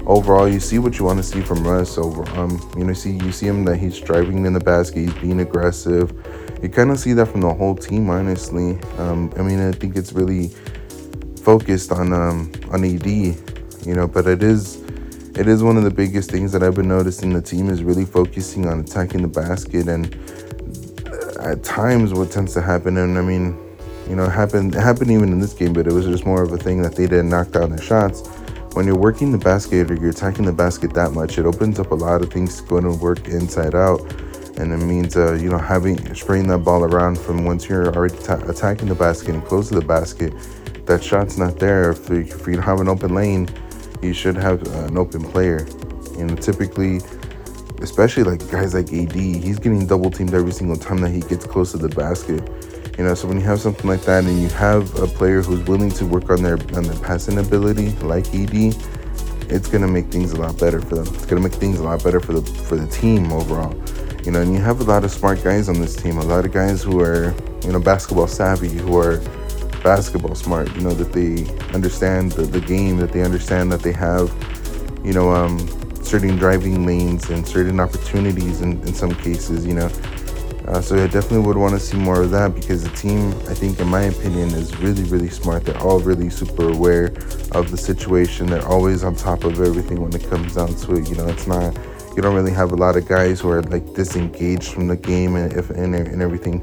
overall, 0.06 0.46
you 0.46 0.60
see 0.60 0.78
what 0.78 0.98
you 0.98 1.06
want 1.06 1.16
to 1.18 1.22
see 1.22 1.40
from 1.40 1.66
Russ. 1.66 1.96
Over, 1.96 2.28
um, 2.38 2.60
you 2.76 2.84
know, 2.84 2.92
see 2.92 3.12
you 3.12 3.32
see 3.32 3.46
him 3.46 3.64
that 3.64 3.78
he's 3.78 3.98
driving 3.98 4.44
in 4.44 4.52
the 4.52 4.60
basket, 4.60 5.00
he's 5.00 5.14
being 5.14 5.40
aggressive. 5.40 6.12
You 6.62 6.68
kind 6.68 6.90
of 6.90 6.98
see 6.98 7.14
that 7.14 7.26
from 7.26 7.40
the 7.40 7.54
whole 7.54 7.74
team, 7.74 8.10
honestly. 8.10 8.78
Um, 8.98 9.32
I 9.38 9.42
mean, 9.42 9.66
I 9.66 9.72
think 9.72 9.96
it's 9.96 10.12
really 10.12 10.48
focused 11.42 11.90
on 11.90 12.12
um, 12.12 12.52
on 12.70 12.84
AD, 12.84 13.06
you 13.06 13.94
know, 13.94 14.06
but 14.06 14.26
it 14.26 14.42
is 14.42 14.82
it 15.36 15.48
is 15.48 15.62
one 15.62 15.76
of 15.76 15.84
the 15.84 15.90
biggest 15.90 16.30
things 16.30 16.52
that 16.52 16.62
I've 16.62 16.74
been 16.74 16.88
noticing. 16.88 17.32
The 17.32 17.42
team 17.42 17.68
is 17.68 17.82
really 17.82 18.04
focusing 18.04 18.66
on 18.66 18.80
attacking 18.80 19.22
the 19.22 19.28
basket, 19.28 19.88
and 19.88 20.14
uh, 21.06 21.50
at 21.50 21.62
times, 21.62 22.14
what 22.14 22.30
tends 22.30 22.54
to 22.54 22.60
happen, 22.60 22.96
and 22.96 23.18
I 23.18 23.22
mean, 23.22 23.58
you 24.08 24.16
know, 24.16 24.24
it 24.24 24.30
happened 24.30 24.74
it 24.74 24.80
happened 24.80 25.10
even 25.10 25.32
in 25.32 25.40
this 25.40 25.52
game, 25.52 25.72
but 25.72 25.86
it 25.86 25.92
was 25.92 26.06
just 26.06 26.24
more 26.24 26.42
of 26.42 26.52
a 26.52 26.58
thing 26.58 26.82
that 26.82 26.96
they 26.96 27.06
didn't 27.06 27.28
knock 27.28 27.50
down 27.52 27.70
their 27.70 27.82
shots. 27.82 28.26
When 28.74 28.86
you're 28.86 28.98
working 28.98 29.32
the 29.32 29.38
basket 29.38 29.90
or 29.90 29.94
you're 29.94 30.10
attacking 30.10 30.44
the 30.44 30.52
basket 30.52 30.94
that 30.94 31.12
much, 31.12 31.38
it 31.38 31.46
opens 31.46 31.80
up 31.80 31.90
a 31.90 31.94
lot 31.94 32.22
of 32.22 32.32
things 32.32 32.60
going 32.60 32.84
to 32.84 32.92
work 32.92 33.26
inside 33.28 33.74
out 33.74 34.00
and 34.58 34.72
it 34.72 34.78
means 34.78 35.16
uh, 35.16 35.34
you 35.34 35.48
know 35.48 35.58
having 35.58 36.14
spraying 36.14 36.48
that 36.48 36.58
ball 36.58 36.82
around 36.82 37.16
from 37.16 37.44
once 37.44 37.68
you're 37.68 37.94
already 37.94 38.16
ta- 38.18 38.42
attacking 38.48 38.88
the 38.88 38.94
basket 38.94 39.34
and 39.34 39.44
close 39.44 39.68
to 39.68 39.76
the 39.76 39.84
basket 39.84 40.32
that 40.88 41.04
shot's 41.04 41.36
not 41.36 41.58
there, 41.58 41.90
if, 41.90 42.08
you, 42.08 42.20
if 42.20 42.46
you 42.46 42.58
have 42.60 42.80
an 42.80 42.88
open 42.88 43.14
lane, 43.14 43.46
you 44.02 44.12
should 44.12 44.36
have 44.36 44.62
an 44.74 44.96
open 44.96 45.22
player. 45.24 45.66
Know, 46.16 46.34
typically, 46.34 47.00
especially 47.80 48.24
like 48.24 48.50
guys 48.50 48.74
like 48.74 48.92
AD, 48.92 49.14
he's 49.14 49.58
getting 49.58 49.86
double 49.86 50.10
teamed 50.10 50.34
every 50.34 50.52
single 50.52 50.76
time 50.76 51.00
that 51.02 51.10
he 51.10 51.20
gets 51.20 51.46
close 51.46 51.70
to 51.72 51.78
the 51.78 51.88
basket. 51.88 52.42
You 52.98 53.04
know, 53.04 53.14
so 53.14 53.28
when 53.28 53.38
you 53.38 53.44
have 53.44 53.60
something 53.60 53.88
like 53.88 54.02
that 54.02 54.24
and 54.24 54.42
you 54.42 54.48
have 54.48 54.98
a 54.98 55.06
player 55.06 55.42
who's 55.42 55.60
willing 55.68 55.92
to 55.92 56.04
work 56.04 56.28
on 56.30 56.42
their 56.42 56.58
on 56.76 56.82
their 56.82 56.98
passing 56.98 57.38
ability, 57.38 57.90
like 58.02 58.26
AD, 58.34 58.74
it's 59.48 59.68
gonna 59.68 59.86
make 59.86 60.06
things 60.06 60.32
a 60.32 60.40
lot 60.40 60.58
better 60.58 60.80
for 60.80 60.96
them. 60.96 61.14
It's 61.14 61.26
gonna 61.26 61.42
make 61.42 61.54
things 61.54 61.78
a 61.78 61.84
lot 61.84 62.02
better 62.02 62.18
for 62.18 62.32
the 62.32 62.42
for 62.64 62.76
the 62.76 62.88
team 62.88 63.30
overall. 63.30 63.72
You 64.24 64.32
know, 64.32 64.42
and 64.42 64.52
you 64.52 64.60
have 64.60 64.80
a 64.80 64.84
lot 64.84 65.04
of 65.04 65.12
smart 65.12 65.44
guys 65.44 65.68
on 65.68 65.80
this 65.80 65.94
team, 65.94 66.18
a 66.18 66.24
lot 66.24 66.44
of 66.44 66.52
guys 66.52 66.82
who 66.82 67.00
are, 67.00 67.32
you 67.62 67.70
know, 67.70 67.78
basketball 67.78 68.26
savvy, 68.26 68.68
who 68.68 68.98
are 68.98 69.22
basketball 69.82 70.34
smart, 70.34 70.74
you 70.74 70.82
know, 70.82 70.94
that 70.94 71.12
they 71.12 71.46
understand 71.74 72.32
the, 72.32 72.42
the 72.42 72.60
game, 72.60 72.96
that 72.98 73.12
they 73.12 73.22
understand 73.22 73.70
that 73.72 73.80
they 73.80 73.92
have, 73.92 74.32
you 75.04 75.12
know, 75.12 75.30
um, 75.30 75.58
certain 76.02 76.36
driving 76.36 76.86
lanes 76.86 77.28
and 77.30 77.46
certain 77.46 77.80
opportunities 77.80 78.60
in, 78.60 78.80
in 78.82 78.94
some 78.94 79.14
cases, 79.14 79.66
you 79.66 79.74
know. 79.74 79.90
Uh, 80.66 80.82
so 80.82 81.02
I 81.02 81.06
definitely 81.06 81.46
would 81.46 81.56
want 81.56 81.72
to 81.74 81.80
see 81.80 81.96
more 81.96 82.20
of 82.22 82.30
that 82.30 82.54
because 82.54 82.84
the 82.84 82.90
team, 82.90 83.30
I 83.48 83.54
think, 83.54 83.80
in 83.80 83.88
my 83.88 84.02
opinion, 84.02 84.50
is 84.50 84.76
really, 84.78 85.02
really 85.04 85.30
smart. 85.30 85.64
They're 85.64 85.78
all 85.78 85.98
really 85.98 86.28
super 86.28 86.68
aware 86.70 87.06
of 87.52 87.70
the 87.70 87.78
situation. 87.78 88.48
They're 88.48 88.66
always 88.66 89.02
on 89.02 89.14
top 89.16 89.44
of 89.44 89.60
everything 89.60 90.02
when 90.02 90.14
it 90.14 90.28
comes 90.28 90.56
down 90.56 90.74
to 90.74 90.96
it. 90.96 91.08
You 91.08 91.16
know, 91.16 91.26
it's 91.26 91.46
not, 91.46 91.74
you 92.14 92.20
don't 92.20 92.34
really 92.34 92.52
have 92.52 92.72
a 92.72 92.76
lot 92.76 92.96
of 92.96 93.08
guys 93.08 93.40
who 93.40 93.48
are 93.48 93.62
like 93.62 93.94
disengaged 93.94 94.72
from 94.72 94.88
the 94.88 94.96
game 94.96 95.36
and, 95.36 95.52
if, 95.54 95.70
and, 95.70 95.94
and 95.94 96.20
everything. 96.20 96.60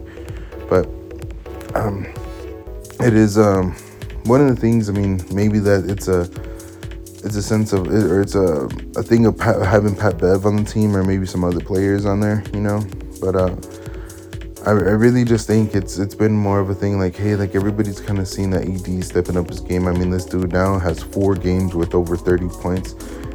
But, 0.69 0.87
um, 1.73 2.05
it 3.01 3.13
is 3.13 3.37
um, 3.37 3.73
one 4.25 4.41
of 4.41 4.47
the 4.47 4.55
things. 4.55 4.89
I 4.89 4.93
mean, 4.93 5.21
maybe 5.31 5.59
that 5.59 5.89
it's 5.89 6.07
a 6.07 6.21
it's 7.25 7.35
a 7.35 7.41
sense 7.41 7.73
of 7.73 7.87
or 7.87 8.21
it's 8.21 8.35
a 8.35 8.67
a 8.95 9.03
thing 9.03 9.25
of 9.25 9.37
Pat, 9.37 9.61
having 9.61 9.95
Pat 9.95 10.17
Bev 10.17 10.45
on 10.45 10.57
the 10.57 10.63
team 10.63 10.95
or 10.95 11.03
maybe 11.03 11.25
some 11.25 11.43
other 11.43 11.59
players 11.59 12.05
on 12.05 12.19
there, 12.19 12.43
you 12.53 12.61
know. 12.61 12.85
But 13.19 13.35
uh, 13.35 13.55
I, 14.65 14.71
I 14.71 14.93
really 14.93 15.23
just 15.23 15.47
think 15.47 15.75
it's 15.75 15.97
it's 15.97 16.15
been 16.15 16.33
more 16.33 16.59
of 16.59 16.69
a 16.69 16.75
thing 16.75 16.99
like 16.99 17.15
hey 17.15 17.35
like 17.35 17.55
everybody's 17.55 17.99
kind 17.99 18.19
of 18.19 18.27
seen 18.27 18.49
that 18.51 18.63
AD 18.67 19.03
stepping 19.03 19.37
up 19.37 19.49
his 19.49 19.61
game. 19.61 19.87
I 19.87 19.91
mean, 19.91 20.09
this 20.09 20.25
dude 20.25 20.53
now 20.53 20.79
has 20.79 21.01
four 21.03 21.35
games 21.35 21.75
with 21.75 21.93
over 21.95 22.15
30 22.15 22.47
points 22.49 22.93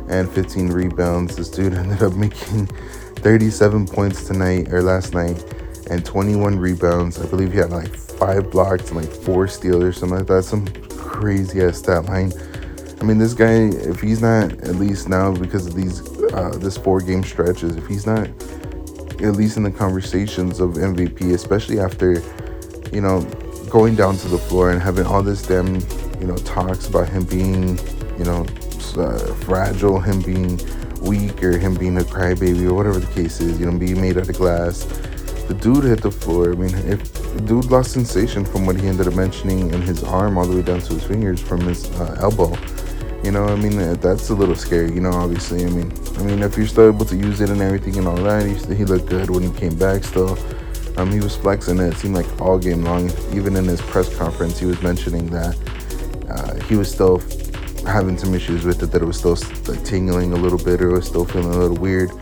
and 0.09 0.31
15 0.31 0.69
rebounds. 0.69 1.37
This 1.37 1.49
dude 1.49 1.75
ended 1.75 2.03
up 2.03 2.15
making 2.15 2.67
37 2.67 3.87
points 3.87 4.27
tonight 4.27 4.73
or 4.73 4.83
last 4.83 5.15
night 5.15 5.45
and 5.91 6.05
21 6.05 6.59
rebounds. 6.59 7.21
I 7.21 7.27
believe 7.27 7.53
he 7.53 7.59
had 7.59 7.71
like 7.71 7.93
five 8.21 8.51
blocks 8.51 8.91
and 8.91 9.01
like 9.01 9.11
four 9.11 9.49
steals 9.49 9.83
or 9.83 9.93
something 9.93 10.19
like 10.19 10.27
that. 10.29 10.45
Some 10.45 10.67
crazy 10.91 11.63
ass 11.63 11.79
stat 11.79 12.05
line. 12.05 12.33
I 13.01 13.05
mean, 13.05 13.17
this 13.17 13.33
guy, 13.33 13.71
if 13.71 14.01
he's 14.01 14.21
not 14.21 14.53
at 14.53 14.75
least 14.77 15.09
now 15.09 15.35
because 15.35 15.67
of 15.67 15.75
these 15.75 16.07
uh, 16.35 16.57
this 16.59 16.77
four 16.77 17.01
game 17.01 17.25
stretches, 17.25 17.77
if 17.77 17.87
he's 17.87 18.07
not 18.07 18.29
at 19.23 19.37
least 19.37 19.57
in 19.57 19.63
the 19.63 19.71
conversations 19.71 20.61
of 20.61 20.73
MVP, 20.73 21.33
especially 21.33 21.81
after 21.81 22.23
you 22.93 23.01
know 23.01 23.23
going 23.71 23.97
down 23.97 24.17
to 24.19 24.29
the 24.29 24.39
floor 24.39 24.71
and 24.71 24.83
having 24.83 25.07
all 25.07 25.23
this 25.23 25.43
damn 25.43 25.77
you 26.21 26.27
know 26.27 26.37
talks 26.39 26.87
about 26.89 27.09
him 27.09 27.25
being 27.25 27.79
you 28.19 28.25
know 28.25 28.45
uh, 28.99 29.35
fragile, 29.47 29.99
him 29.99 30.21
being 30.21 30.61
weak, 31.01 31.43
or 31.43 31.57
him 31.57 31.75
being 31.75 31.97
a 31.97 32.03
crybaby, 32.03 32.69
or 32.69 32.75
whatever 32.75 32.99
the 32.99 33.13
case 33.15 33.41
is, 33.41 33.59
you 33.59 33.65
know, 33.65 33.79
being 33.79 33.99
made 33.99 34.19
out 34.19 34.29
of 34.29 34.37
glass 34.37 34.85
the 35.51 35.57
dude 35.57 35.83
hit 35.83 36.01
the 36.01 36.13
floor. 36.13 36.53
I 36.53 36.55
mean, 36.55 36.73
if 36.87 37.13
the 37.35 37.41
dude 37.41 37.65
lost 37.73 37.91
sensation 37.91 38.45
from 38.45 38.67
what 38.67 38.81
he 38.81 38.87
ended 38.87 39.09
up 39.09 39.17
mentioning 39.17 39.75
in 39.75 39.83
his 39.83 40.05
arm 40.05 40.39
all 40.39 40.47
the 40.47 40.55
way 40.55 40.63
down 40.63 40.81
to 40.83 40.95
his 40.95 41.03
fingers 41.03 41.41
from 41.41 41.61
his 41.63 41.91
uh, 41.99 42.17
elbow. 42.21 42.57
You 43.25 43.33
know, 43.33 43.47
I 43.47 43.57
mean, 43.57 43.77
that's 44.01 44.31
a 44.31 44.35
little 44.35 44.55
scary. 44.55 44.93
You 44.93 45.01
know, 45.01 45.11
obviously, 45.11 45.65
I 45.65 45.71
mean, 45.71 45.93
I 46.19 46.23
mean, 46.23 46.43
if 46.45 46.57
you're 46.57 46.69
still 46.69 46.87
able 46.87 47.05
to 47.05 47.17
use 47.17 47.41
it 47.41 47.51
and 47.51 47.61
everything 47.61 47.99
and 47.99 48.07
all 48.07 48.23
that, 48.23 48.47
he, 48.47 48.55
he 48.77 48.85
looked 48.85 49.07
good 49.07 49.29
when 49.29 49.43
he 49.43 49.51
came 49.59 49.75
back. 49.75 50.05
Still, 50.05 50.39
um, 50.97 51.11
he 51.11 51.19
was 51.19 51.37
flexing 51.37 51.81
it. 51.81 51.95
It 51.95 51.97
seemed 51.97 52.15
like 52.15 52.41
all 52.41 52.57
game 52.57 52.85
long. 52.85 53.11
Even 53.35 53.57
in 53.57 53.65
his 53.65 53.81
press 53.81 54.15
conference, 54.17 54.57
he 54.57 54.67
was 54.67 54.81
mentioning 54.83 55.27
that 55.31 55.59
uh, 56.31 56.55
he 56.67 56.77
was 56.77 56.89
still 56.89 57.19
having 57.85 58.17
some 58.17 58.35
issues 58.37 58.65
with 58.65 58.81
it. 58.85 58.93
That 58.93 59.03
it 59.03 59.07
was 59.07 59.19
still 59.19 59.37
like 59.67 59.83
tingling 59.85 60.33
a 60.33 60.37
little 60.37 60.59
bit, 60.59 60.81
or 60.81 60.93
was 60.93 61.09
still 61.09 61.25
feeling 61.25 61.53
a 61.53 61.59
little 61.59 61.77
weird. 61.77 62.13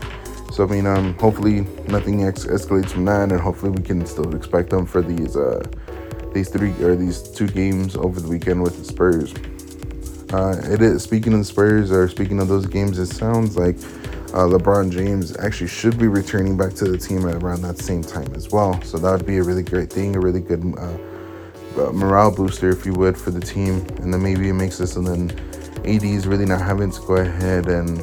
So 0.51 0.63
I 0.63 0.67
mean, 0.67 0.87
um, 0.87 1.13
hopefully 1.19 1.61
nothing 1.87 2.23
ex- 2.23 2.45
escalates 2.45 2.89
from 2.89 3.05
that, 3.05 3.31
and 3.31 3.39
hopefully 3.39 3.71
we 3.71 3.83
can 3.83 4.05
still 4.05 4.35
expect 4.35 4.69
them 4.71 4.85
for 4.85 5.01
these 5.01 5.35
uh, 5.35 5.63
these 6.33 6.49
three 6.49 6.71
or 6.83 6.95
these 6.95 7.21
two 7.21 7.47
games 7.47 7.95
over 7.95 8.19
the 8.19 8.27
weekend 8.27 8.61
with 8.61 8.77
the 8.77 8.85
Spurs. 8.85 9.33
Uh, 10.33 10.61
it 10.71 10.81
is 10.81 11.03
speaking 11.03 11.33
of 11.33 11.39
the 11.39 11.45
Spurs 11.45 11.91
or 11.91 12.07
speaking 12.07 12.39
of 12.39 12.47
those 12.47 12.65
games. 12.65 12.99
It 12.99 13.07
sounds 13.07 13.57
like 13.57 13.75
uh, 14.33 14.45
LeBron 14.45 14.91
James 14.91 15.35
actually 15.37 15.69
should 15.69 15.97
be 15.97 16.07
returning 16.07 16.55
back 16.55 16.73
to 16.75 16.85
the 16.85 16.97
team 16.97 17.27
at 17.27 17.41
around 17.41 17.61
that 17.63 17.79
same 17.79 18.03
time 18.03 18.31
as 18.35 18.49
well. 18.49 18.79
So 18.83 18.97
that 18.99 19.11
would 19.11 19.25
be 19.25 19.37
a 19.37 19.43
really 19.43 19.63
great 19.63 19.91
thing, 19.91 20.15
a 20.15 20.19
really 20.19 20.41
good 20.41 20.63
uh, 20.77 20.97
uh, 21.79 21.91
morale 21.93 22.31
booster, 22.31 22.69
if 22.69 22.85
you 22.85 22.93
would, 22.93 23.17
for 23.17 23.31
the 23.31 23.39
team. 23.39 23.85
And 24.01 24.13
then 24.13 24.21
maybe 24.21 24.49
it 24.49 24.53
makes 24.53 24.77
this, 24.77 24.97
and 24.97 25.07
then 25.07 25.31
AD 25.79 26.03
is 26.03 26.27
really 26.27 26.45
not 26.45 26.61
having 26.61 26.91
to 26.91 27.01
go 27.01 27.15
ahead 27.15 27.67
and 27.67 27.99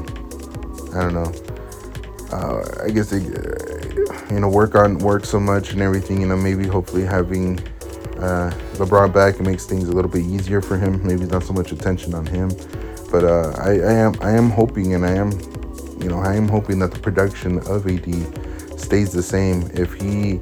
I 0.96 1.02
don't 1.02 1.14
know. 1.14 1.45
Uh, 2.32 2.64
I 2.82 2.90
guess 2.90 3.10
they, 3.10 3.18
uh, 3.18 4.34
you 4.34 4.40
know, 4.40 4.48
work 4.48 4.74
on 4.74 4.98
work 4.98 5.24
so 5.24 5.38
much 5.38 5.72
and 5.72 5.80
everything. 5.80 6.20
You 6.20 6.28
know, 6.28 6.36
maybe 6.36 6.66
hopefully 6.66 7.04
having 7.04 7.58
uh, 8.18 8.50
LeBron 8.74 9.12
back 9.12 9.40
makes 9.40 9.66
things 9.66 9.88
a 9.88 9.92
little 9.92 10.10
bit 10.10 10.22
easier 10.22 10.60
for 10.60 10.76
him. 10.76 11.06
Maybe 11.06 11.24
not 11.24 11.44
so 11.44 11.52
much 11.52 11.72
attention 11.72 12.14
on 12.14 12.26
him, 12.26 12.50
but 13.10 13.24
uh, 13.24 13.54
I, 13.58 13.70
I 13.70 13.92
am 13.92 14.14
I 14.20 14.30
am 14.32 14.50
hoping 14.50 14.94
and 14.94 15.06
I 15.06 15.12
am, 15.12 15.30
you 16.00 16.08
know, 16.08 16.18
I 16.18 16.34
am 16.34 16.48
hoping 16.48 16.78
that 16.80 16.92
the 16.92 16.98
production 16.98 17.58
of 17.66 17.86
AD 17.86 18.80
stays 18.80 19.12
the 19.12 19.22
same. 19.22 19.70
If 19.74 19.94
he 19.94 20.40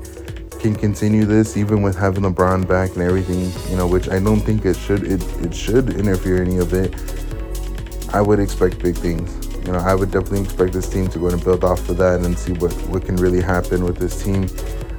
can 0.60 0.74
continue 0.74 1.26
this, 1.26 1.58
even 1.58 1.82
with 1.82 1.96
having 1.96 2.22
LeBron 2.22 2.66
back 2.66 2.94
and 2.94 3.02
everything, 3.02 3.52
you 3.70 3.76
know, 3.76 3.86
which 3.86 4.08
I 4.08 4.18
don't 4.18 4.40
think 4.40 4.64
it 4.64 4.76
should 4.76 5.04
it, 5.04 5.22
it 5.42 5.54
should 5.54 5.90
interfere 5.90 6.42
any 6.42 6.58
of 6.58 6.72
it. 6.72 6.94
I 8.14 8.20
would 8.20 8.38
expect 8.38 8.78
big 8.78 8.96
things. 8.96 9.43
You 9.64 9.72
know, 9.72 9.78
I 9.78 9.94
would 9.94 10.10
definitely 10.10 10.42
expect 10.42 10.72
this 10.72 10.88
team 10.88 11.08
to 11.08 11.18
go 11.18 11.28
and 11.28 11.42
build 11.42 11.64
off 11.64 11.88
of 11.88 11.96
that 11.96 12.20
and 12.20 12.38
see 12.38 12.52
what 12.52 12.72
what 12.88 13.04
can 13.04 13.16
really 13.16 13.40
happen 13.40 13.84
with 13.84 13.96
this 13.96 14.22
team 14.22 14.48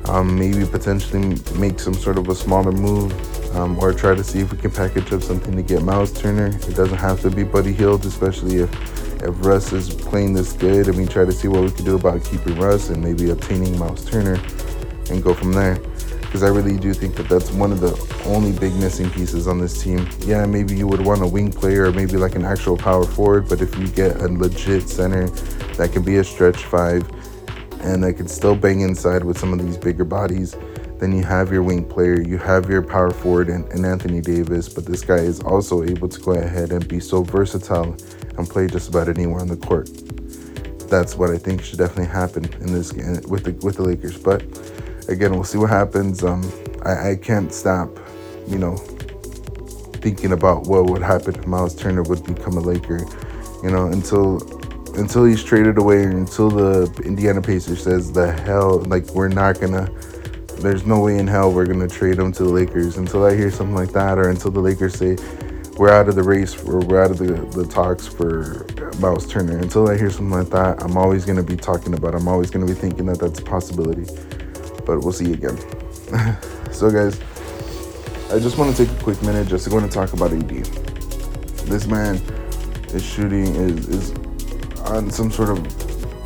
um, 0.10 0.38
maybe 0.38 0.66
potentially 0.66 1.38
make 1.58 1.80
some 1.80 1.94
sort 1.94 2.18
of 2.18 2.28
a 2.30 2.36
smaller 2.36 2.72
move 2.72 3.12
um, 3.56 3.78
or 3.80 3.94
try 3.94 4.14
to 4.14 4.24
see 4.24 4.40
if 4.40 4.52
we 4.52 4.58
can 4.58 4.72
package 4.72 5.12
up 5.14 5.22
something 5.22 5.56
to 5.56 5.64
get 5.64 5.82
Miles 5.82 6.12
Turner. 6.12 6.48
It 6.48 6.76
doesn't 6.76 6.98
have 6.98 7.22
to 7.22 7.30
be 7.30 7.44
Buddy 7.44 7.74
Hield, 7.74 8.06
especially 8.06 8.58
if, 8.58 9.24
if 9.24 9.46
Russ 9.46 9.72
is 9.72 9.94
playing 9.94 10.34
this 10.34 10.54
good. 10.54 10.88
I 10.90 10.92
mean, 10.92 11.08
try 11.08 11.26
to 11.26 11.32
see 11.32 11.48
what 11.48 11.62
we 11.62 11.72
can 11.72 11.86
do 11.86 11.96
about 11.96 12.24
keeping 12.24 12.58
Russ 12.60 12.90
and 12.90 13.04
maybe 13.04 13.30
obtaining 13.30 13.78
Miles 13.80 14.06
Turner 14.06 14.40
and 15.10 15.24
go 15.24 15.34
from 15.34 15.54
there. 15.54 15.75
Because 16.36 16.52
I 16.52 16.54
really 16.54 16.78
do 16.78 16.94
think 16.94 17.16
that 17.16 17.30
that's 17.30 17.50
one 17.52 17.72
of 17.72 17.80
the 17.80 17.96
only 18.26 18.52
big 18.52 18.76
missing 18.76 19.10
pieces 19.10 19.48
on 19.48 19.58
this 19.58 19.82
team. 19.82 20.06
Yeah, 20.26 20.46
maybe 20.46 20.76
you 20.76 20.86
would 20.86 21.00
want 21.00 21.22
a 21.22 21.26
wing 21.26 21.50
player 21.50 21.86
or 21.86 21.94
maybe 21.94 22.18
like 22.18 22.36
an 22.36 22.44
actual 22.44 22.76
power 22.76 23.06
forward, 23.06 23.48
but 23.48 23.62
if 23.62 23.74
you 23.78 23.88
get 23.88 24.18
a 24.18 24.28
legit 24.28 24.90
center 24.90 25.30
that 25.78 25.94
can 25.94 26.04
be 26.04 26.18
a 26.18 26.26
stretch 26.26 26.66
five 26.66 27.10
and 27.80 28.04
that 28.04 28.16
can 28.16 28.28
still 28.28 28.54
bang 28.54 28.82
inside 28.82 29.24
with 29.24 29.38
some 29.38 29.54
of 29.54 29.66
these 29.66 29.78
bigger 29.78 30.04
bodies. 30.04 30.58
Then 31.00 31.14
you 31.14 31.24
have 31.24 31.54
your 31.54 31.64
wing 31.64 31.86
player, 31.86 32.20
you 32.20 32.38
have 32.38 32.70
your 32.70 32.82
power 32.82 33.12
forward 33.12 33.48
and, 33.48 33.64
and 33.72 33.86
Anthony 33.86 34.20
Davis, 34.20 34.68
but 34.68 34.86
this 34.86 35.06
guy 35.06 35.20
is 35.20 35.40
also 35.40 35.84
able 35.84 36.10
to 36.10 36.20
go 36.20 36.34
ahead 36.34 36.74
and 36.74 36.86
be 36.86 37.00
so 37.00 37.24
versatile 37.24 37.96
and 38.38 38.50
play 38.50 38.68
just 38.68 38.90
about 38.90 39.08
anywhere 39.08 39.40
on 39.40 39.48
the 39.48 39.56
court. 39.56 39.90
That's 40.90 41.16
what 41.16 41.30
I 41.30 41.38
think 41.38 41.64
should 41.64 41.80
definitely 41.80 42.12
happen 42.12 42.44
in 42.60 42.74
this 42.74 42.92
game 42.92 43.22
with 43.30 43.46
the 43.46 43.54
with 43.66 43.78
the 43.78 43.84
Lakers. 43.84 44.18
But 44.18 44.44
again, 45.08 45.34
we'll 45.34 45.44
see 45.44 45.58
what 45.58 45.70
happens. 45.70 46.24
Um, 46.24 46.44
I, 46.84 47.12
I 47.12 47.16
can't 47.16 47.54
stop, 47.54 47.90
you 48.48 48.58
know, 48.58 48.78
thinking 50.02 50.34
about 50.34 50.68
what 50.68 50.90
would 50.90 51.02
happen 51.02 51.36
if 51.36 51.48
Miles 51.48 51.76
Turner 51.76 52.04
would 52.04 52.24
become 52.26 52.58
a 52.58 52.62
Laker. 52.62 53.06
You 53.64 53.72
know, 53.72 53.88
until 53.88 54.42
until 54.98 55.26
he's 55.26 55.44
traded 55.44 55.78
away, 55.78 56.04
until 56.04 56.50
the 56.50 56.92
Indiana 57.04 57.42
Pacers 57.42 57.84
says 57.84 58.12
the 58.12 58.32
hell, 58.32 58.80
like 58.84 59.06
we're 59.12 59.30
not 59.30 59.60
gonna. 59.60 59.90
There's 60.60 60.86
no 60.86 61.02
way 61.02 61.18
in 61.18 61.28
hell 61.28 61.52
we're 61.52 61.66
gonna 61.66 61.88
trade 61.88 62.18
him 62.18 62.32
to 62.34 62.44
the 62.44 62.50
Lakers 62.50 62.98
until 62.98 63.26
I 63.26 63.36
hear 63.36 63.52
something 63.52 63.76
like 63.76 63.92
that, 63.92 64.18
or 64.18 64.30
until 64.30 64.52
the 64.52 64.62
Lakers 64.62 64.96
say 64.96 65.18
we're 65.78 65.90
out 65.90 66.08
of 66.08 66.16
the 66.16 66.24
race 66.24 66.56
or 66.64 66.80
we're 66.80 67.04
out 67.04 67.12
of 67.12 67.18
the, 67.18 67.34
the 67.60 67.68
talks 67.68 68.08
for 68.08 68.66
Miles 69.00 69.28
Turner. 69.28 69.58
Until 69.58 69.90
I 69.90 69.98
hear 69.98 70.10
something 70.10 70.32
like 70.32 70.50
that, 70.50 70.82
I'm 70.82 70.98
always 70.98 71.26
gonna 71.26 71.44
be 71.44 71.58
talking 71.58 71.94
about. 71.94 72.16
I'm 72.16 72.28
always 72.28 72.50
gonna 72.50 72.66
be 72.66 72.74
thinking 72.74 73.06
that 73.08 73.20
that's 73.20 73.40
a 73.40 73.44
possibility. 73.44 74.06
But 74.86 75.00
we'll 75.00 75.14
see 75.14 75.34
again. 75.34 75.58
so 76.72 76.92
guys, 76.92 77.20
I 78.32 78.40
just 78.40 78.58
want 78.58 78.76
to 78.76 78.86
take 78.86 78.96
a 78.96 79.04
quick 79.04 79.22
minute 79.22 79.48
just 79.48 79.64
to 79.66 79.70
go 79.70 79.78
and 79.78 79.92
talk 79.92 80.14
about 80.14 80.32
AD. 80.32 80.50
This 80.50 81.88
man 81.88 82.16
is 82.90 83.04
shooting 83.04 83.56
is 83.56 83.88
is 83.88 84.12
on 84.86 85.10
some 85.10 85.32
sort 85.32 85.50
of 85.50 85.60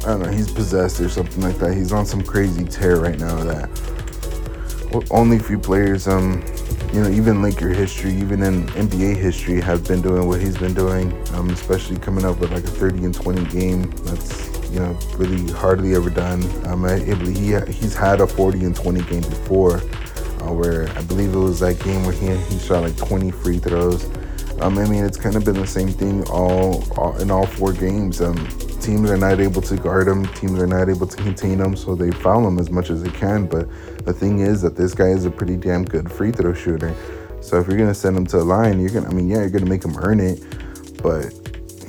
I 0.06 0.12
don't 0.12 0.22
know, 0.22 0.30
he's 0.30 0.51
possessed 0.51 1.00
or 1.01 1.10
something 1.10 1.44
like 1.44 1.58
that. 1.60 1.74
He's 1.74 1.92
on 1.92 2.06
some 2.06 2.24
crazy 2.24 2.66
tear 2.66 2.98
right 2.98 3.20
now 3.20 3.44
that 3.44 3.70
only 5.12 5.38
a 5.38 5.39
few 5.39 5.60
players, 5.60 6.08
um, 6.08 6.44
you 6.94 7.01
know, 7.01 7.10
even 7.10 7.42
Laker 7.42 7.70
history, 7.70 8.13
even 8.13 8.42
in 8.42 8.66
NBA 8.68 9.16
history, 9.16 9.62
have 9.62 9.88
been 9.88 10.01
doing 10.01 10.28
what 10.28 10.42
he's 10.42 10.58
been 10.58 10.74
doing. 10.74 11.13
Um, 11.34 11.50
especially 11.50 11.98
coming 11.98 12.25
up 12.25 12.39
with 12.39 12.51
like 12.51 12.63
a 12.63 12.68
30 12.68 13.06
and 13.06 13.13
20 13.13 13.46
game. 13.46 13.92
That's 14.04 14.49
you 14.71 14.79
know 14.79 14.97
really 15.15 15.51
hardly 15.51 15.95
ever 15.95 16.09
done. 16.09 16.43
Um, 16.67 16.85
I, 16.85 16.99
he 16.99 17.55
he's 17.71 17.95
had 17.95 18.21
a 18.21 18.27
40 18.27 18.65
and 18.65 18.75
20 18.75 19.01
game 19.03 19.21
before, 19.21 19.77
uh, 19.77 20.53
where 20.53 20.89
I 20.89 21.01
believe 21.03 21.33
it 21.33 21.38
was 21.38 21.59
that 21.61 21.79
game 21.79 22.03
where 22.03 22.13
he 22.13 22.35
he 22.51 22.59
shot 22.59 22.83
like 22.83 22.97
20 22.97 23.31
free 23.31 23.59
throws. 23.59 24.09
Um, 24.61 24.77
I 24.77 24.85
mean, 24.89 25.05
it's 25.05 25.17
kind 25.17 25.38
of 25.38 25.45
been 25.45 25.55
the 25.55 25.65
same 25.65 25.88
thing 25.88 26.27
all, 26.29 26.83
all 26.97 27.17
in 27.19 27.31
all 27.31 27.45
four 27.45 27.71
games. 27.71 28.19
Um, 28.19 28.35
teams 28.81 29.09
are 29.09 29.17
not 29.17 29.39
able 29.39 29.61
to 29.61 29.77
guard 29.77 30.07
him. 30.07 30.25
Teams 30.33 30.59
are 30.59 30.67
not 30.67 30.89
able 30.89 31.07
to 31.07 31.15
contain 31.15 31.59
him, 31.59 31.77
so 31.77 31.95
they 31.95 32.11
foul 32.11 32.45
him 32.45 32.59
as 32.59 32.69
much 32.69 32.89
as 32.89 33.01
they 33.01 33.09
can. 33.11 33.45
But 33.45 33.69
the 34.05 34.11
thing 34.11 34.39
is 34.39 34.61
that 34.63 34.75
this 34.75 34.93
guy 34.93 35.09
is 35.09 35.25
a 35.25 35.31
pretty 35.31 35.55
damn 35.55 35.85
good 35.85 36.11
free 36.11 36.31
throw 36.31 36.53
shooter. 36.53 36.93
So 37.39 37.57
if 37.59 37.67
you're 37.67 37.77
gonna 37.77 37.93
send 37.93 38.17
him 38.17 38.25
to 38.27 38.38
a 38.38 38.43
line, 38.43 38.81
you're 38.81 38.89
gonna. 38.89 39.09
I 39.09 39.13
mean, 39.13 39.29
yeah, 39.29 39.38
you're 39.38 39.49
gonna 39.49 39.65
make 39.65 39.83
him 39.83 39.97
earn 39.99 40.19
it, 40.19 40.43
but 41.01 41.33